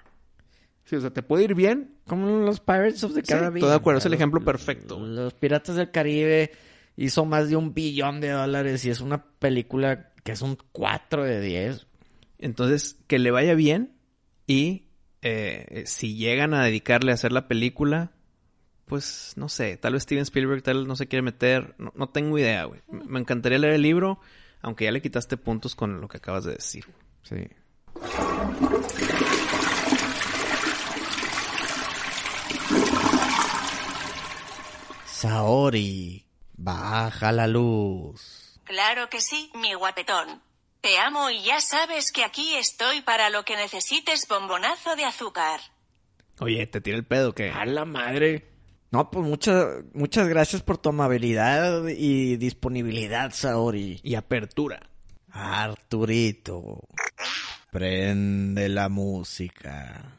[0.91, 1.95] Sí, o sea, te puede ir bien.
[2.09, 3.59] Como los Pirates of the Sí, Caribbean.
[3.59, 4.99] estoy de acuerdo, es el ejemplo perfecto.
[4.99, 6.51] Los Piratas del Caribe
[6.97, 11.23] hizo más de un billón de dólares y es una película que es un 4
[11.23, 11.87] de 10.
[12.41, 13.93] Entonces, que le vaya bien
[14.49, 14.89] y
[15.23, 18.11] eh, si llegan a dedicarle a hacer la película,
[18.87, 22.09] pues no sé, tal vez Steven Spielberg tal vez no se quiere meter, no, no
[22.09, 22.81] tengo idea, güey.
[22.91, 24.19] Me encantaría leer el libro,
[24.61, 26.85] aunque ya le quitaste puntos con lo que acabas de decir.
[27.23, 27.47] Sí.
[35.21, 36.25] Saori,
[36.57, 38.59] baja la luz.
[38.65, 40.41] Claro que sí, mi guapetón.
[40.81, 45.61] Te amo y ya sabes que aquí estoy para lo que necesites bombonazo de azúcar.
[46.39, 48.49] Oye, te tira el pedo que A la madre.
[48.93, 54.01] No, pues muchas, muchas gracias por tu amabilidad y disponibilidad, Saori.
[54.03, 54.81] y apertura.
[55.31, 56.81] Arturito,
[57.71, 60.17] prende la música.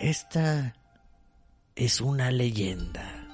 [0.00, 0.74] Esta
[1.76, 3.28] es una leyenda.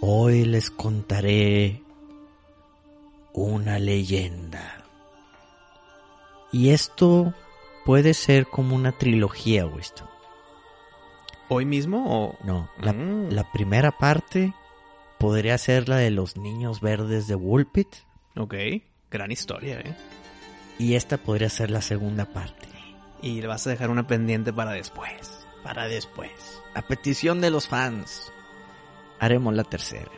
[0.00, 1.82] Hoy les contaré
[3.32, 4.84] una leyenda.
[6.52, 7.34] Y esto
[7.84, 10.08] puede ser como una trilogía, Winston.
[11.48, 12.38] ¿Hoy mismo o...?
[12.44, 13.30] No, la, Mm.
[13.32, 14.54] la primera parte
[15.18, 17.88] podría ser la de los niños verdes de Woolpit.
[18.36, 18.54] Ok,
[19.10, 19.96] gran historia, ¿eh?
[20.78, 22.68] Y esta podría ser la segunda parte.
[23.22, 25.39] Y le vas a dejar una pendiente para después.
[25.62, 26.30] Para después.
[26.74, 28.32] A petición de los fans,
[29.18, 30.10] haremos la tercera.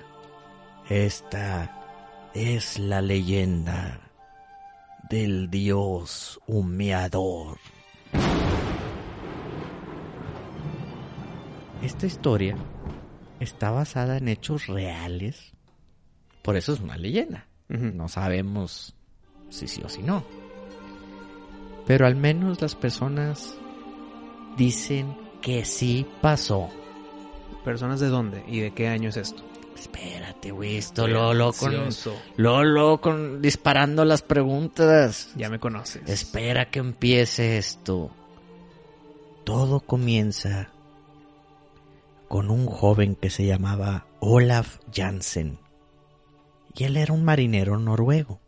[0.88, 4.00] Esta es la leyenda
[5.08, 7.58] del dios humeador.
[11.82, 12.56] Esta historia
[13.40, 15.52] está basada en hechos reales.
[16.42, 17.48] Por eso es una leyenda.
[17.68, 18.94] No sabemos
[19.48, 20.24] si sí o si no.
[21.86, 23.56] Pero al menos las personas
[24.56, 26.70] dicen que sí pasó.
[27.64, 28.42] ¿Personas de dónde?
[28.48, 29.42] ¿Y de qué año es esto?
[29.76, 31.74] Espérate, güey, esto Lolo con.
[32.36, 35.32] Lolo con disparando las preguntas.
[35.36, 36.08] Ya me conoces.
[36.08, 38.10] Espera que empiece esto.
[39.44, 40.70] Todo comienza
[42.28, 45.58] con un joven que se llamaba Olaf Jansen.
[46.74, 48.40] Y él era un marinero noruego.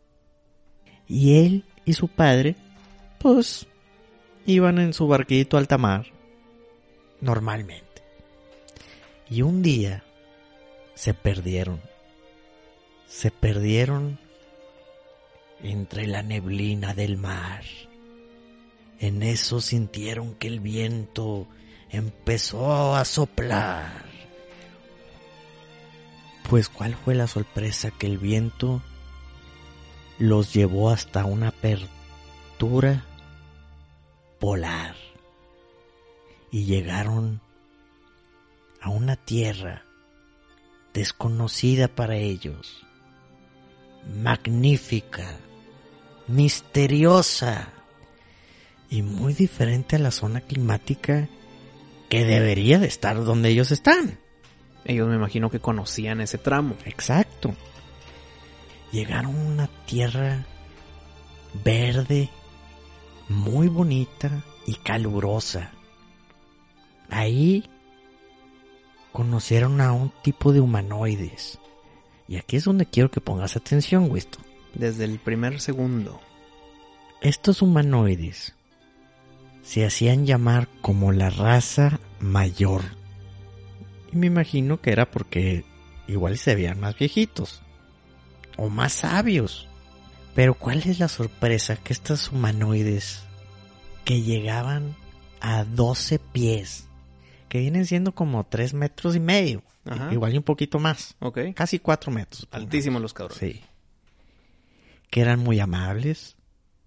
[1.07, 2.55] Y él y su padre,
[3.19, 3.67] pues,
[4.45, 6.14] iban en su barquito alta mar.
[7.21, 8.03] Normalmente.
[9.29, 10.03] Y un día
[10.93, 11.81] se perdieron.
[13.07, 14.19] Se perdieron
[15.63, 17.63] entre la neblina del mar.
[18.99, 21.47] En eso sintieron que el viento
[21.89, 24.05] empezó a soplar.
[26.49, 28.81] Pues cuál fue la sorpresa que el viento
[30.19, 33.03] los llevó hasta una apertura
[34.39, 35.04] polar
[36.55, 37.41] y llegaron
[38.79, 39.83] a una tierra
[40.93, 42.81] desconocida para ellos,
[44.23, 45.35] magnífica,
[46.27, 47.73] misteriosa
[48.89, 51.27] y muy diferente a la zona climática
[52.07, 54.17] que debería de estar donde ellos están.
[54.85, 56.77] Ellos me imagino que conocían ese tramo.
[56.85, 57.53] Exacto.
[58.93, 60.45] Llegaron a una tierra
[61.65, 62.29] verde,
[63.27, 65.74] muy bonita y calurosa.
[67.15, 67.63] Ahí
[69.13, 71.59] conocieron a un tipo de humanoides
[72.27, 74.39] Y aquí es donde quiero que pongas atención, Wisto.
[74.73, 76.19] Desde el primer segundo.
[77.21, 78.53] Estos humanoides
[79.63, 82.81] se hacían llamar como la raza mayor.
[84.11, 85.63] Y me imagino que era porque
[86.09, 87.61] igual se veían más viejitos.
[88.57, 89.69] O más sabios.
[90.35, 91.77] Pero ¿cuál es la sorpresa?
[91.77, 93.23] Que estos humanoides
[94.03, 94.97] que llegaban
[95.39, 96.84] a 12 pies,
[97.55, 100.11] que vienen siendo como 3 metros y medio, Ajá.
[100.11, 101.39] igual y un poquito más, Ok.
[101.55, 102.45] casi 4 metros.
[102.51, 103.39] Altísimos los cabrones.
[103.39, 103.61] Sí.
[105.09, 106.35] Que eran muy amables,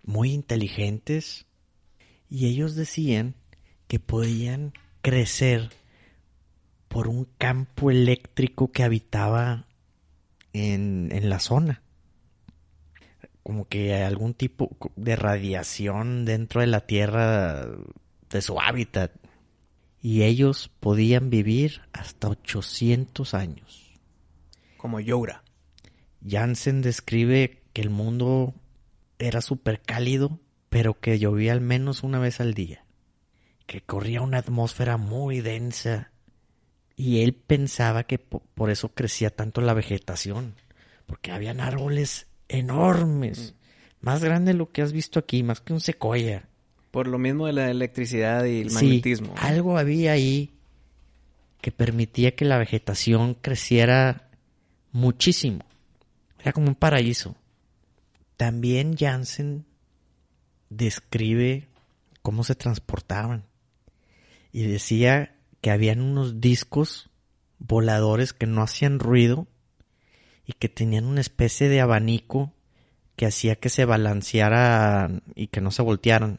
[0.04, 1.46] muy inteligentes,
[2.28, 3.34] y ellos decían
[3.86, 5.70] que podían crecer
[6.88, 9.64] por un campo eléctrico que habitaba
[10.52, 11.80] en, en la zona.
[13.42, 17.66] Como que algún tipo de radiación dentro de la Tierra
[18.28, 19.12] de su hábitat.
[20.00, 23.92] Y ellos podían vivir hasta 800 años.
[24.76, 25.42] Como Youra.
[26.26, 28.54] Jansen describe que el mundo
[29.18, 32.84] era súper cálido, pero que llovía al menos una vez al día.
[33.66, 36.12] Que corría una atmósfera muy densa.
[36.96, 40.54] Y él pensaba que po- por eso crecía tanto la vegetación.
[41.06, 43.54] Porque habían árboles enormes.
[44.00, 46.48] Más grandes de lo que has visto aquí, más que un secoya.
[46.90, 49.34] Por lo mismo de la electricidad y el Sí, magnetismo.
[49.36, 50.52] algo había ahí
[51.60, 54.28] que permitía que la vegetación creciera
[54.92, 55.60] muchísimo.
[56.40, 57.36] Era como un paraíso.
[58.36, 59.64] También Jansen
[60.70, 61.68] describe
[62.22, 63.44] cómo se transportaban.
[64.52, 67.10] Y decía que habían unos discos
[67.58, 69.46] voladores que no hacían ruido
[70.46, 72.52] y que tenían una especie de abanico
[73.16, 76.38] que hacía que se balancearan y que no se voltearan.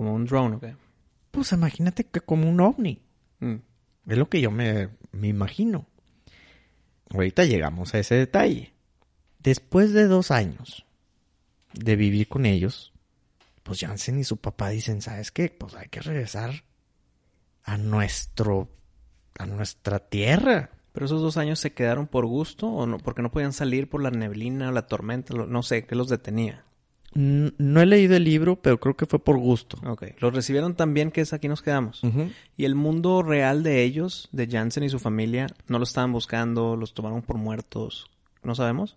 [0.00, 0.64] Como un drone, ¿ok?
[1.30, 3.02] Pues imagínate que como un ovni.
[3.40, 3.56] Mm.
[4.06, 5.84] Es lo que yo me, me imagino.
[7.10, 8.72] Ahorita llegamos a ese detalle.
[9.40, 10.86] Después de dos años
[11.74, 12.94] de vivir con ellos,
[13.62, 15.50] pues Jansen y su papá dicen, ¿sabes qué?
[15.50, 16.64] Pues hay que regresar
[17.64, 18.70] a nuestro,
[19.38, 20.70] a nuestra tierra.
[20.92, 24.02] Pero esos dos años se quedaron por gusto o no, porque no podían salir por
[24.02, 26.64] la neblina o la tormenta, no sé, ¿qué los detenía?
[27.12, 29.78] No he leído el libro, pero creo que fue por gusto.
[29.84, 32.02] Ok, los recibieron tan bien que es aquí nos quedamos.
[32.56, 36.76] Y el mundo real de ellos, de Jansen y su familia, no lo estaban buscando,
[36.76, 38.08] los tomaron por muertos,
[38.44, 38.96] ¿no sabemos?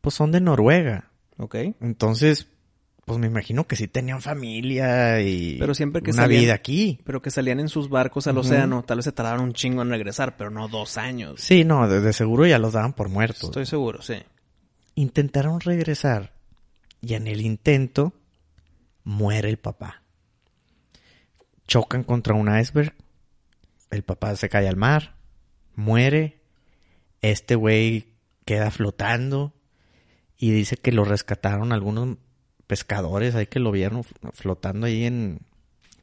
[0.00, 1.10] Pues son de Noruega.
[1.38, 1.54] Ok.
[1.80, 2.48] Entonces,
[3.04, 6.98] pues me imagino que sí tenían familia y Pero siempre que una salían- vida aquí.
[7.04, 9.90] Pero que salían en sus barcos al océano, tal vez se tardaron un chingo en
[9.90, 11.40] regresar, pero no dos años.
[11.40, 13.44] Sí, no, de, de seguro ya los daban por muertos.
[13.44, 14.16] Estoy seguro, sí.
[14.96, 16.32] Intentaron regresar
[17.06, 18.14] y en el intento
[19.02, 20.02] muere el papá.
[21.66, 22.94] Chocan contra un iceberg.
[23.90, 25.16] El papá se cae al mar.
[25.74, 26.40] Muere.
[27.20, 28.14] Este güey
[28.44, 29.54] queda flotando.
[30.38, 32.16] Y dice que lo rescataron algunos
[32.66, 35.40] pescadores ahí que lo vieron flotando ahí en,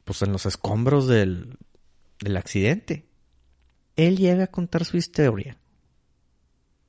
[0.04, 1.58] pues en los escombros del,
[2.20, 3.06] del accidente.
[3.96, 5.58] Él llega a contar su historia.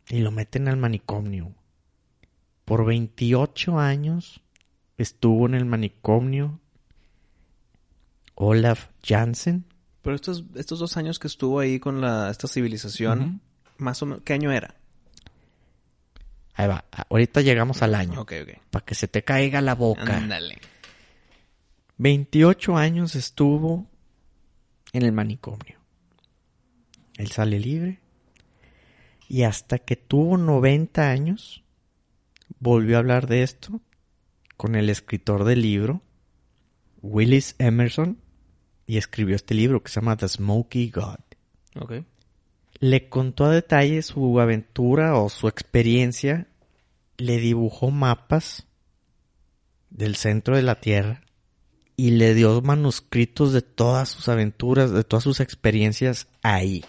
[0.09, 1.55] Y lo meten al manicomio.
[2.65, 4.41] Por 28 años
[4.97, 6.59] estuvo en el manicomio
[8.35, 9.65] Olaf Jansen.
[10.01, 13.41] Pero estos, estos dos años que estuvo ahí con la, esta civilización,
[13.77, 14.75] más o menos, ¿qué año era?
[16.55, 18.21] Ahí va, ahorita llegamos al año.
[18.21, 18.49] Ok, ok.
[18.69, 20.17] Para que se te caiga la boca.
[20.17, 20.59] Ándale.
[21.97, 23.87] 28 años estuvo
[24.91, 25.77] en el manicomio.
[27.17, 27.99] Él sale libre.
[29.27, 31.62] Y hasta que tuvo 90 años,
[32.63, 33.81] volvió a hablar de esto
[34.55, 36.01] con el escritor del libro,
[37.01, 38.19] Willis Emerson,
[38.87, 41.19] y escribió este libro que se llama The Smoky God.
[41.79, 41.93] Ok.
[42.79, 46.47] Le contó a detalle su aventura o su experiencia,
[47.17, 48.65] le dibujó mapas
[49.89, 51.21] del centro de la Tierra
[51.95, 56.83] y le dio manuscritos de todas sus aventuras, de todas sus experiencias ahí.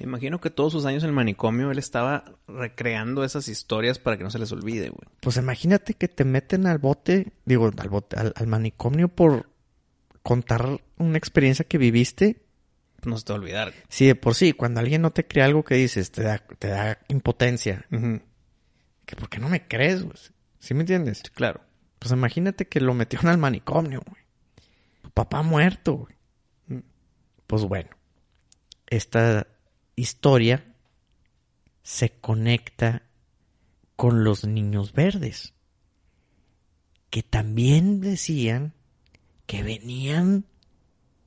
[0.00, 4.24] Imagino que todos sus años en el manicomio él estaba recreando esas historias para que
[4.24, 5.08] no se les olvide, güey.
[5.20, 9.50] Pues imagínate que te meten al bote, digo, al bote, al, al manicomio por
[10.22, 12.42] contar una experiencia que viviste.
[13.04, 13.72] No se te va a olvidar.
[13.88, 16.68] Si de por sí, cuando alguien no te cree algo que dices, te da, te
[16.68, 17.86] da impotencia.
[17.90, 18.20] Ujú.
[19.06, 20.02] Que ¿Por qué no me crees?
[20.02, 20.16] güey?
[20.58, 21.22] ¿Sí me entiendes?
[21.34, 21.60] Claro.
[21.98, 24.22] Pues imagínate que lo metieron al manicomio, güey.
[25.02, 26.14] Tu papá muerto, güey.
[26.66, 26.84] Mm.
[27.46, 27.90] Pues bueno,
[28.86, 29.46] esta
[30.00, 30.64] historia
[31.82, 33.02] se conecta
[33.96, 35.54] con los niños verdes,
[37.10, 38.74] que también decían
[39.46, 40.44] que venían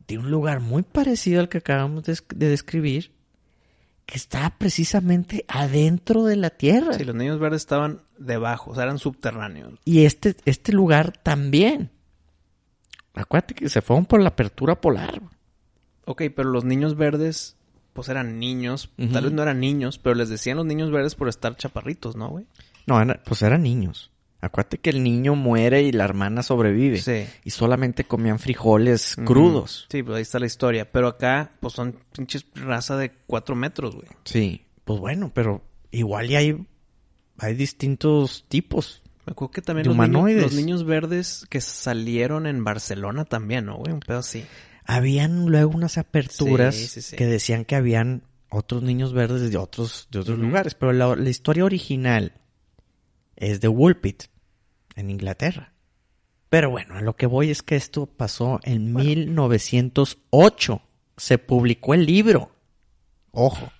[0.07, 3.11] de un lugar muy parecido al que acabamos de, esc- de describir,
[4.05, 6.93] que está precisamente adentro de la Tierra.
[6.93, 9.79] Sí, los niños verdes estaban debajo, o sea, eran subterráneos.
[9.85, 11.91] Y este, este lugar también.
[13.13, 15.21] Acuérdate que se fueron por la apertura polar.
[16.05, 17.55] Ok, pero los niños verdes,
[17.93, 18.89] pues eran niños.
[19.11, 22.29] Tal vez no eran niños, pero les decían los niños verdes por estar chaparritos, ¿no,
[22.29, 22.45] güey?
[22.87, 24.11] No, era- pues eran niños.
[24.43, 26.97] Acuérdate que el niño muere y la hermana sobrevive.
[26.99, 27.25] Sí.
[27.43, 29.85] Y solamente comían frijoles crudos.
[29.91, 30.91] Sí, pues ahí está la historia.
[30.91, 34.07] Pero acá, pues son pinches raza de cuatro metros, güey.
[34.25, 34.63] Sí.
[34.83, 35.61] Pues bueno, pero
[35.91, 36.65] igual y hay,
[37.37, 39.03] hay distintos tipos.
[39.27, 43.65] Me acuerdo que también De los niños, los niños verdes que salieron en Barcelona también,
[43.65, 43.93] ¿no, güey?
[43.93, 44.43] Un pedo así.
[44.95, 47.15] Habían luego unas aperturas Sí, sí, sí.
[47.15, 50.75] que decían que habían otros niños verdes de otros, de otros lugares.
[50.75, 52.33] Pero la, la historia original
[53.35, 54.23] es de Woolpit,
[54.95, 55.73] en Inglaterra.
[56.49, 60.81] Pero bueno, a lo que voy es que esto pasó en 1908.
[61.17, 62.51] Se publicó el libro.
[63.31, 63.71] Ojo.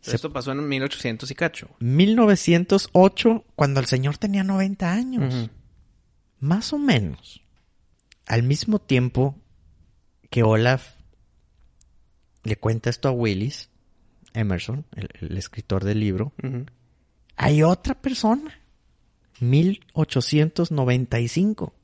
[0.00, 1.68] Se- Esto pasó en 1800 y cacho.
[1.80, 5.50] 1908, cuando el señor tenía 90 años.
[6.38, 7.42] Más o menos.
[8.26, 9.36] Al mismo tiempo
[10.32, 10.96] que Olaf
[12.42, 13.68] le cuenta esto a Willis,
[14.32, 16.32] Emerson, el, el escritor del libro,
[17.36, 18.58] hay otra persona.
[19.40, 21.74] 1895.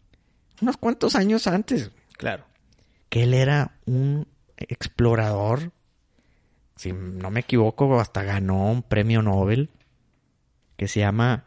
[0.62, 1.90] Unos cuantos años antes.
[2.16, 2.46] Claro.
[3.10, 4.26] Que él era un
[4.56, 5.72] explorador.
[6.74, 9.68] Si no me equivoco, hasta ganó un premio Nobel.
[10.78, 11.44] Que se llama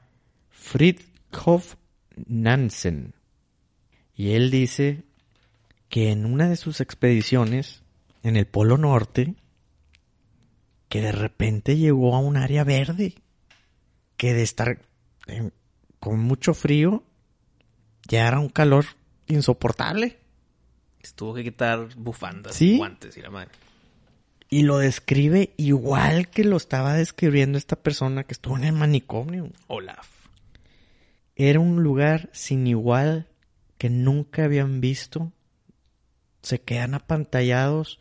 [0.52, 1.78] Fridtjof
[2.28, 3.16] Nansen.
[4.14, 5.04] Y él dice
[5.92, 7.84] que en una de sus expediciones
[8.24, 9.36] en el Polo Norte,
[10.90, 13.16] que de repente llegó a un área verde,
[14.18, 14.80] que de estar
[15.28, 15.54] en-
[16.00, 17.04] con mucho frío,
[18.08, 18.86] ya era un calor
[19.28, 20.18] insoportable.
[21.16, 22.78] Tuvo que quitar bufandas, Sí.
[22.78, 23.52] guantes y la madre.
[24.50, 29.50] Y lo describe igual que lo estaba describiendo esta persona que estuvo en el manicomio.
[29.68, 30.08] Olaf.
[31.36, 33.28] Era un lugar sin igual
[33.78, 35.34] que nunca habían visto.
[36.42, 38.00] Se quedan apantallados.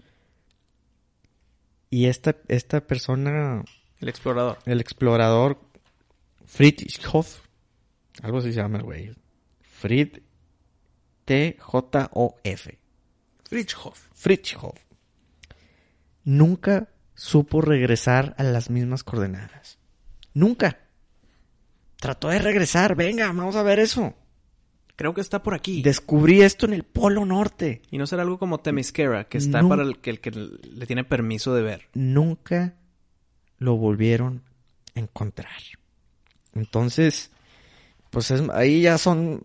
[1.90, 3.64] Y esta, esta persona,
[4.00, 4.58] El explorador.
[4.64, 5.60] el explorador
[6.46, 7.40] Fritjof,
[8.22, 9.14] algo así se llama el güey.
[9.62, 10.18] Frid
[11.24, 12.78] T-J-O-F.
[16.24, 19.78] Nunca supo regresar a las mismas coordenadas.
[20.34, 20.78] Nunca.
[21.96, 22.94] Trató de regresar.
[22.94, 24.14] Venga, vamos a ver eso.
[25.00, 25.80] Creo que está por aquí.
[25.80, 27.80] Descubrí esto en el Polo Norte.
[27.90, 31.04] Y no será algo como Temisquera, que está para el que, el que le tiene
[31.04, 31.88] permiso de ver.
[31.94, 32.74] Nunca
[33.56, 34.42] lo volvieron
[34.94, 35.48] a encontrar.
[36.54, 37.30] Entonces,
[38.10, 39.42] pues es- ahí ya son,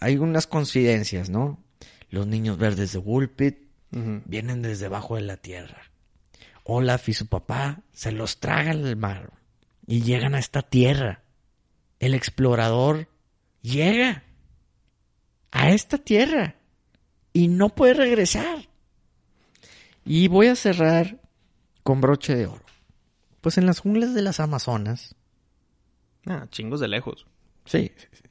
[0.00, 1.62] hay unas coincidencias, ¿no?
[2.08, 3.58] Los niños verdes de Woolpit
[3.90, 5.82] vienen desde abajo de la tierra.
[6.64, 9.34] Olaf y su papá se los tragan al mar
[9.86, 11.24] y llegan a esta tierra.
[12.00, 13.06] El explorador
[13.60, 14.24] llega
[15.54, 16.56] a esta tierra
[17.32, 18.68] y no puede regresar.
[20.04, 21.20] Y voy a cerrar
[21.82, 22.64] con broche de oro.
[23.40, 25.14] Pues en las junglas de las Amazonas,
[26.26, 27.26] Ah, chingos de lejos.
[27.66, 27.92] Sí.
[27.96, 28.22] sí, sí.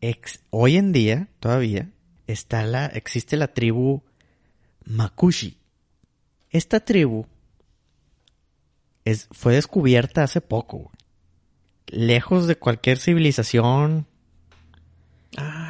[0.00, 1.88] Ex- hoy en día, todavía,
[2.26, 4.02] está la, existe la tribu
[4.84, 5.56] Makushi.
[6.50, 7.26] Esta tribu
[9.04, 10.90] es, fue descubierta hace poco.
[11.86, 14.06] Lejos de cualquier civilización.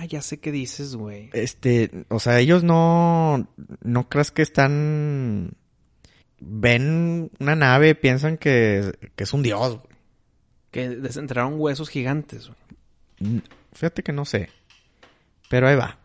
[0.01, 1.31] Ah, ya sé qué dices, güey.
[1.33, 3.49] Este, o sea, ellos no,
[3.83, 5.55] no crees que están,
[6.41, 9.77] ven una nave, piensan que, que es un dios.
[9.79, 9.89] güey.
[10.71, 12.59] Que desenterraron huesos gigantes, güey.
[13.33, 13.43] N-
[13.73, 14.51] Fíjate que no sé.
[15.49, 15.99] Pero ahí va.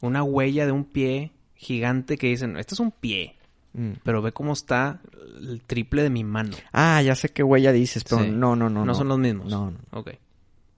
[0.00, 3.36] Una huella de un pie gigante que dicen, este es un pie.
[3.74, 3.92] Mm.
[4.02, 5.00] Pero ve cómo está
[5.40, 6.56] el triple de mi mano.
[6.72, 8.30] Ah, ya sé qué huella dices, pero Sí.
[8.30, 9.46] no, no, no, No, son los mismos.
[9.50, 9.78] No, no.
[9.90, 10.12] Ok.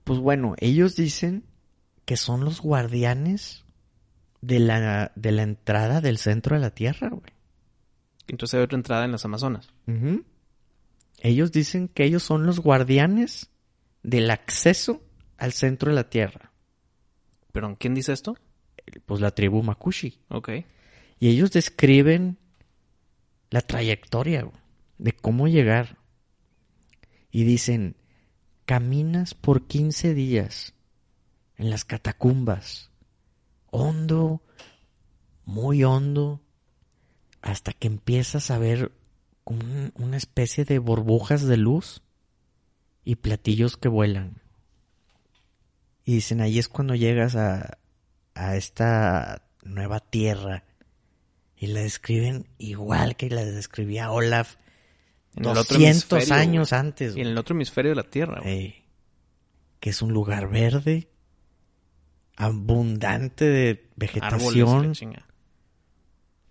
[0.05, 1.45] Pues bueno, ellos dicen
[2.05, 3.65] que son los guardianes
[4.41, 7.33] de la, de la entrada del centro de la Tierra, güey.
[8.29, 9.69] Entonces hay otra entrada en las Amazonas.
[11.21, 13.51] Ellos dicen que ellos son los guardianes
[14.03, 15.03] del acceso
[15.39, 16.53] al centro de la Tierra.
[17.53, 18.37] ¿Pero quién dice esto?
[19.07, 20.21] Pues la tribu Makushi.
[20.29, 20.51] Ok.
[21.21, 22.39] Y ellos describen
[23.51, 24.61] la trayectoria güey,
[24.99, 25.99] de cómo llegar.
[27.31, 27.97] Y dicen,
[28.65, 30.75] caminas por 15 días
[31.63, 32.91] en las catacumbas,
[33.71, 34.43] hondo,
[35.45, 36.41] muy hondo,
[37.41, 38.93] hasta que empiezas a ver
[39.45, 42.03] un- una especie de burbujas de luz
[43.05, 44.43] y platillos que vuelan.
[46.05, 47.79] Y dicen, ahí es cuando llegas a,
[48.35, 50.65] a esta nueva tierra.
[51.57, 54.57] Y la describen igual que la describía Olaf
[55.37, 57.17] En el otro 200 hemisferio, años antes.
[57.17, 58.41] Y en el otro hemisferio de la Tierra.
[58.45, 58.85] Ey.
[59.79, 61.09] que es un lugar verde,
[62.37, 64.93] abundante de vegetación,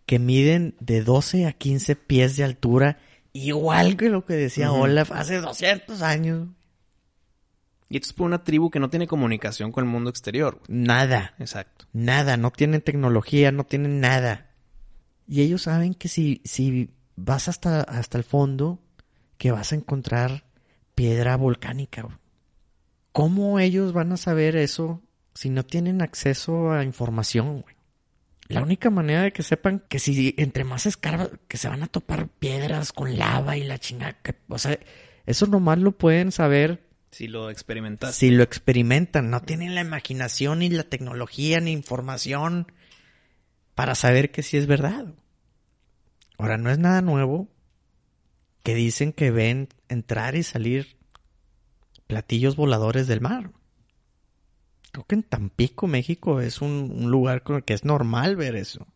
[0.06, 3.00] que miden de 12 a 15 pies de altura,
[3.34, 4.72] igual que lo que decía.
[4.72, 6.50] Olaf hace 200 años.
[7.90, 10.60] Y esto es por una tribu que no tiene comunicación con el mundo exterior.
[10.60, 10.80] güey.
[10.80, 11.86] Nada, Exacto.
[11.92, 14.52] nada, no tienen tecnología, no tienen nada.
[15.28, 18.80] Y ellos saben que si, si vas hasta, hasta el fondo,
[19.38, 20.46] que vas a encontrar
[20.96, 22.04] piedra volcánica.
[22.04, 22.16] güey.
[23.12, 25.02] ¿Cómo ellos van a saber eso
[25.42, 27.62] si no tienen acceso a información?
[27.64, 27.76] güey?
[28.48, 31.88] La única manera de que sepan que si entre más escarba, que se van a
[31.88, 34.78] topar piedras con lava y la chingada, que- o sea,
[35.26, 38.14] eso nomás lo pueden saber Si lo experimentas.
[38.14, 42.72] si lo experimentan, no tienen la imaginación ni la tecnología ni información
[43.74, 45.16] para saber que sí es verdad.
[46.38, 47.48] Ahora, no es nada nuevo
[48.62, 50.98] que dicen que ven entrar y salir
[52.06, 53.50] platillos voladores del mar.
[54.92, 58.56] Creo que en Tampico, México, es un, un lugar con el que es normal ver
[58.56, 58.88] eso.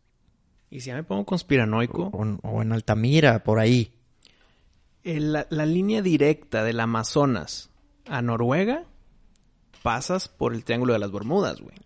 [0.69, 3.93] Y si ya me pongo conspiranoico, O, o en Altamira, por ahí.
[5.03, 7.69] eh, la, la línea directa del Amazonas
[8.07, 8.83] a Noruega
[9.83, 11.77] pasas por el Triángulo de las Bermudas, güey.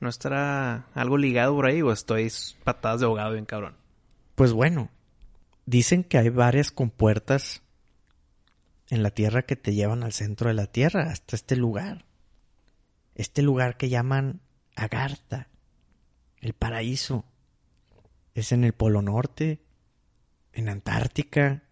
[0.00, 2.32] ¿No estará algo ligado por ahí o estoy
[2.64, 3.76] patadas de ahogado bien cabrón?
[4.34, 4.90] Pues bueno,
[5.66, 7.62] dicen que hay varias compuertas
[8.90, 12.04] en la Tierra que te llevan al centro de la Tierra, hasta este lugar.
[13.14, 14.40] Este lugar que llaman
[14.76, 15.48] Agartha,
[16.40, 17.24] el paraíso.
[18.34, 19.60] Es en el Polo Norte,
[20.52, 21.64] en Antártica,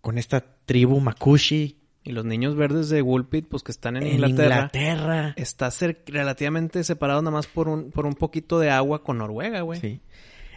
[0.00, 4.12] con esta tribu Makushi, Y los niños verdes de Woolpit, pues que están en, en
[4.14, 5.34] Inglaterra, Inglaterra.
[5.36, 5.70] está
[6.06, 9.80] relativamente separado nada más por un, por un poquito de agua con Noruega, güey.
[9.80, 10.00] Sí.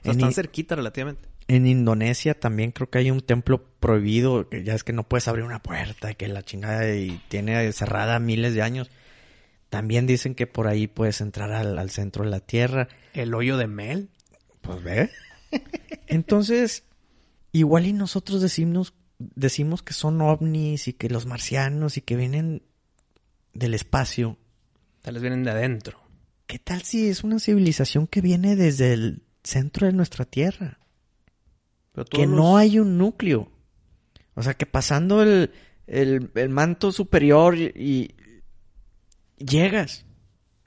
[0.01, 1.29] O sea, están cerquita relativamente.
[1.47, 5.29] En Indonesia también creo que hay un templo prohibido, que ya es que no puedes
[5.29, 8.91] abrir una puerta, que la chingada y tiene cerrada miles de años.
[9.69, 12.87] También dicen que por ahí puedes entrar al, al centro de la Tierra.
[13.13, 14.09] El hoyo de Mel.
[14.61, 15.09] Pues ve.
[16.07, 16.83] Entonces,
[17.51, 22.63] igual y nosotros decimos, decimos que son ovnis y que los marcianos y que vienen
[23.53, 24.37] del espacio.
[25.01, 25.99] Tal vez vienen de adentro.
[26.45, 30.79] ¿Qué tal si es una civilización que viene desde el centro de nuestra Tierra?
[31.91, 33.51] Pero que no hay un núcleo.
[34.33, 35.51] O sea, que pasando el,
[35.87, 38.15] el, el manto superior y
[39.37, 40.05] llegas.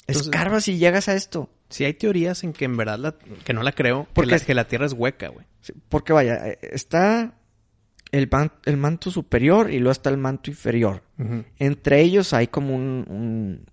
[0.07, 1.51] Entonces- Escarbas y llegas a esto.
[1.68, 3.14] Sí hay teorías en que en verdad la,
[3.45, 5.47] que no la creo, Porque porque la, es- que la Tierra es hueca, güey.
[5.89, 7.35] Porque vaya, eh, está
[8.11, 11.03] el, man- el manto superior y luego está el manto inferior.
[11.59, 13.66] Entre ellos hay como un, un-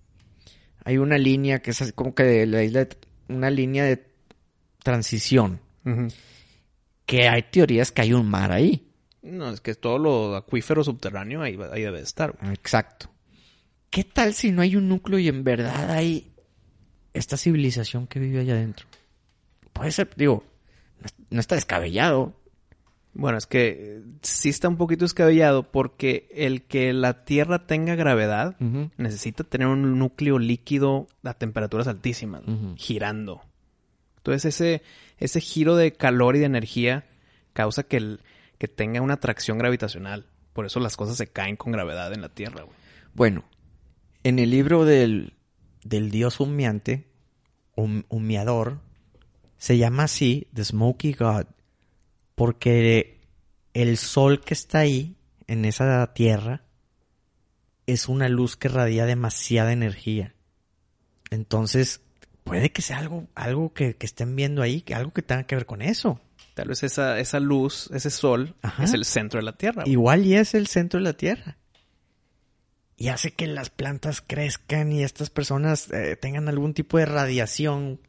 [0.84, 2.96] hay una línea que es así como que de la isla, de-
[3.28, 4.06] una línea de
[4.84, 5.60] transición.
[7.06, 8.84] Que hay teorías que hay un mar ahí.
[9.22, 12.52] No, es que todo lo acuífero subterráneo ahí, ahí debe de estar, güey.
[12.54, 13.10] Exacto.
[13.90, 16.30] ¿Qué tal si no hay un núcleo y en verdad hay
[17.14, 18.86] esta civilización que vive allá adentro?
[19.72, 20.44] Puede ser, digo,
[21.00, 22.34] no es- no está descabellado.
[23.14, 27.94] Bueno, es que eh, sí está un poquito descabellado porque el que la Tierra tenga
[27.96, 28.56] gravedad
[28.96, 32.42] necesita tener un núcleo líquido a temperaturas altísimas,
[32.76, 33.42] girando.
[34.18, 34.82] Entonces ese,
[35.18, 37.06] ese giro de calor y de energía
[37.54, 38.20] causa que, el-
[38.58, 40.26] que tenga una atracción gravitacional.
[40.52, 42.76] Por eso las cosas se caen con gravedad en la Tierra, güey.
[43.14, 43.44] Bueno,
[44.28, 45.34] en el libro del,
[45.84, 47.08] del dios humeante,
[47.76, 48.80] hum- humeador,
[49.58, 51.46] se llama así, The Smoky God,
[52.34, 53.20] porque
[53.74, 55.16] el sol que está ahí,
[55.46, 56.62] en esa tierra,
[57.86, 60.34] es una luz que radia demasiada energía.
[61.30, 62.00] Entonces,
[62.44, 65.54] puede que sea algo, algo que, que estén viendo ahí, que algo que tenga que
[65.54, 66.20] ver con eso.
[66.54, 68.84] Tal vez esa, esa luz, ese sol, Ajá.
[68.84, 69.84] es el centro de la Tierra.
[69.86, 71.56] Igual y es el centro de la Tierra.
[72.98, 78.00] Y hace que las plantas crezcan y estas personas eh, tengan algún tipo de radiación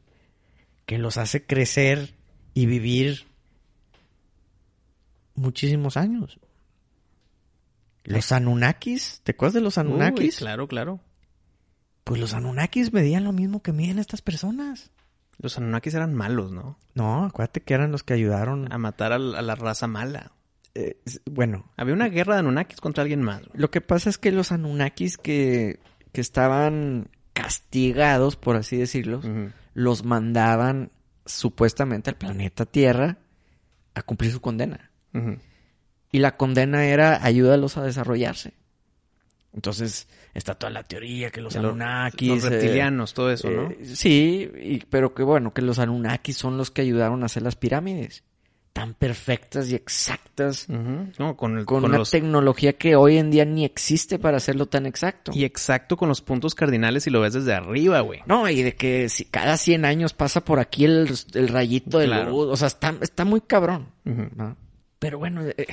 [0.85, 2.15] que los hace crecer
[2.55, 3.27] y vivir
[5.35, 6.39] muchísimos años.
[8.03, 10.37] Los Anunnakis, ¿te acuerdas de los Uy, Anunnakis?
[10.37, 10.99] claro, claro.
[12.03, 14.89] Pues los Anunnakis medían lo mismo que miden estas personas.
[15.37, 16.79] Los Anunnakis eran malos, ¿no?
[16.95, 18.71] No, acuérdate que eran los que ayudaron.
[18.73, 20.31] A matar a, la raza mala.
[20.87, 20.97] Eh,
[21.29, 23.39] bueno, Había una guerra de Anunnakis contra alguien más.
[23.39, 23.51] güey.
[23.53, 25.79] Lo que pasa es que los Anunnakis que,
[26.11, 29.21] que estaban castigados, por así decirlo,
[29.73, 30.91] los mandaban
[31.25, 33.17] supuestamente al planeta Tierra
[33.95, 34.91] a cumplir su condena.
[36.11, 38.53] Y la condena era ayúdalos a desarrollarse.
[39.53, 42.29] Entonces está toda la teoría que los De Anunnakis...
[42.29, 43.71] Los eh, reptilianos, todo eso, ¿no?
[43.71, 47.41] eh, sí, y- pero que bueno, que los Anunnakis son los que ayudaron a hacer
[47.43, 48.23] las pirámides.
[48.79, 50.69] Tan perfectas y exactas.
[50.69, 52.11] No, con, el, con, con una los...
[52.11, 55.31] tecnología que hoy en día ni existe para hacerlo tan exacto.
[55.35, 58.21] Y exacto con los puntos cardinales si lo ves desde arriba, güey.
[58.25, 62.05] No, y de que si cada 100 años pasa por aquí el, el rayito de
[62.05, 62.29] Claro.
[62.31, 62.47] luz.
[62.49, 63.87] O sea, está, está muy cabrón.
[64.97, 65.67] Pero bueno, eh,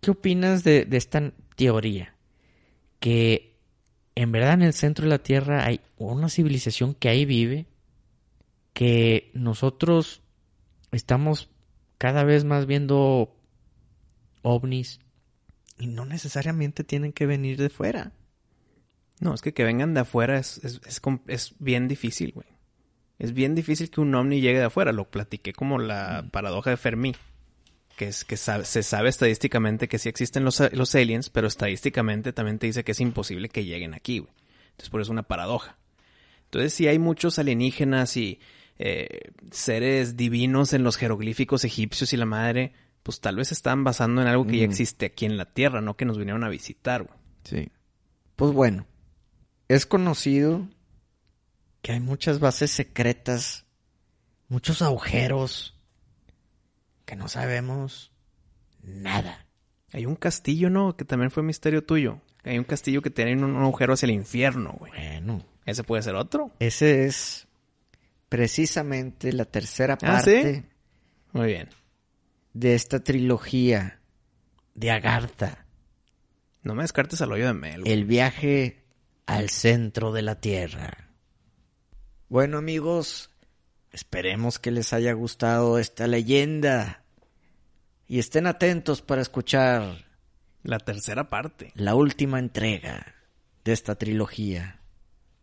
[0.00, 2.14] ¿qué opinas de, de esta teoría?
[3.00, 3.56] Que
[4.14, 7.66] en verdad en el centro de la Tierra hay una civilización que ahí vive,
[8.74, 10.20] que nosotros
[10.92, 11.48] estamos
[11.98, 13.34] cada vez más viendo
[14.42, 15.00] ovnis
[15.78, 18.12] y no necesariamente tienen que venir de fuera.
[19.20, 20.80] No, es que que vengan de afuera es, es,
[21.26, 22.46] es, bien difícil, güey.
[23.18, 24.92] Es bien difícil que un ovni llegue de afuera.
[24.92, 27.16] Lo platiqué como la paradoja de Fermi.
[27.96, 32.32] Que es que sabe- se sabe estadísticamente que sí existen los, los aliens, pero estadísticamente
[32.32, 34.30] también te dice que es imposible que lleguen aquí, güey.
[34.70, 35.76] Entonces por eso es una paradoja.
[36.44, 38.38] Entonces si hay muchos alienígenas y
[38.78, 42.72] eh, seres divinos en los jeroglíficos egipcios y la madre,
[43.02, 44.70] pues tal vez están basando en algo que ya Mm.
[44.70, 47.18] existe aquí en la Tierra, no que nos vinieron a visitar, güey.
[47.44, 47.72] Sí.
[48.36, 48.86] Pues bueno,
[49.68, 50.68] es conocido
[51.82, 53.64] que hay muchas bases secretas,
[54.48, 55.74] muchos agujeros
[57.04, 58.12] que no sabemos
[58.82, 59.46] nada.
[59.92, 60.96] Hay un castillo, ¿no?
[60.96, 62.20] Que también fue misterio tuyo.
[62.44, 64.92] Hay un castillo que tiene un, un agujero hacia el infierno, güey.
[64.92, 66.50] Bueno, ¿Ese puede ser otro?
[66.60, 67.47] ese es
[68.28, 70.62] precisamente la tercera Ah, parte ¿sí?
[71.32, 71.68] Muy bien.
[72.52, 74.00] de esta trilogía
[74.74, 75.66] de Agartha,
[76.62, 77.80] No me descartes al hoyo de Mel.
[77.82, 77.92] güey.
[77.92, 78.84] el viaje
[79.26, 81.10] al centro de la Tierra.
[82.28, 83.30] Bueno amigos,
[83.92, 87.04] esperemos que les haya gustado esta leyenda
[88.06, 90.06] y estén atentos para escuchar
[90.62, 91.72] La tercera parte.
[91.74, 93.14] la última entrega
[93.64, 94.77] de esta trilogía.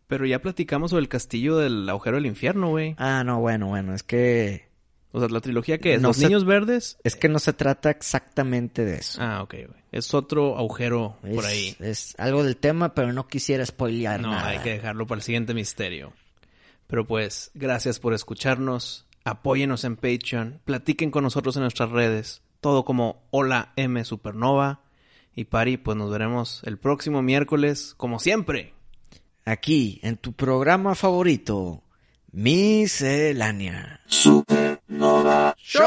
[0.06, 2.94] Pero ya platicamos sobre el castillo del agujero del infierno, güey.
[2.98, 4.68] Ah, no, bueno, bueno, es que
[5.12, 6.98] O sea, la trilogía que es No Los Niños Verdes.
[7.02, 9.18] es que no se trata exactamente de eso.
[9.20, 9.80] Ah, ok, güey.
[9.92, 11.74] Es otro agujero por ahí.
[11.80, 14.48] Es algo del tema, pero no quisiera spoilear No, nada.
[14.48, 16.12] hay que dejarlo para el siguiente misterio.
[16.86, 19.06] Pero pues, gracias por escucharnos.
[19.24, 20.60] Apóyenos en Patreon.
[20.64, 22.42] Platiquen con nosotros en nuestras redes.
[22.60, 24.82] Todo como Hola M Supernova.
[25.34, 28.72] Y Pari, pues nos veremos el próximo miércoles, como siempre.
[29.48, 31.84] Aquí, en tu programa favorito,
[32.32, 34.00] Miscelánea.
[34.06, 35.54] Supernova.
[35.62, 35.86] ¡Show!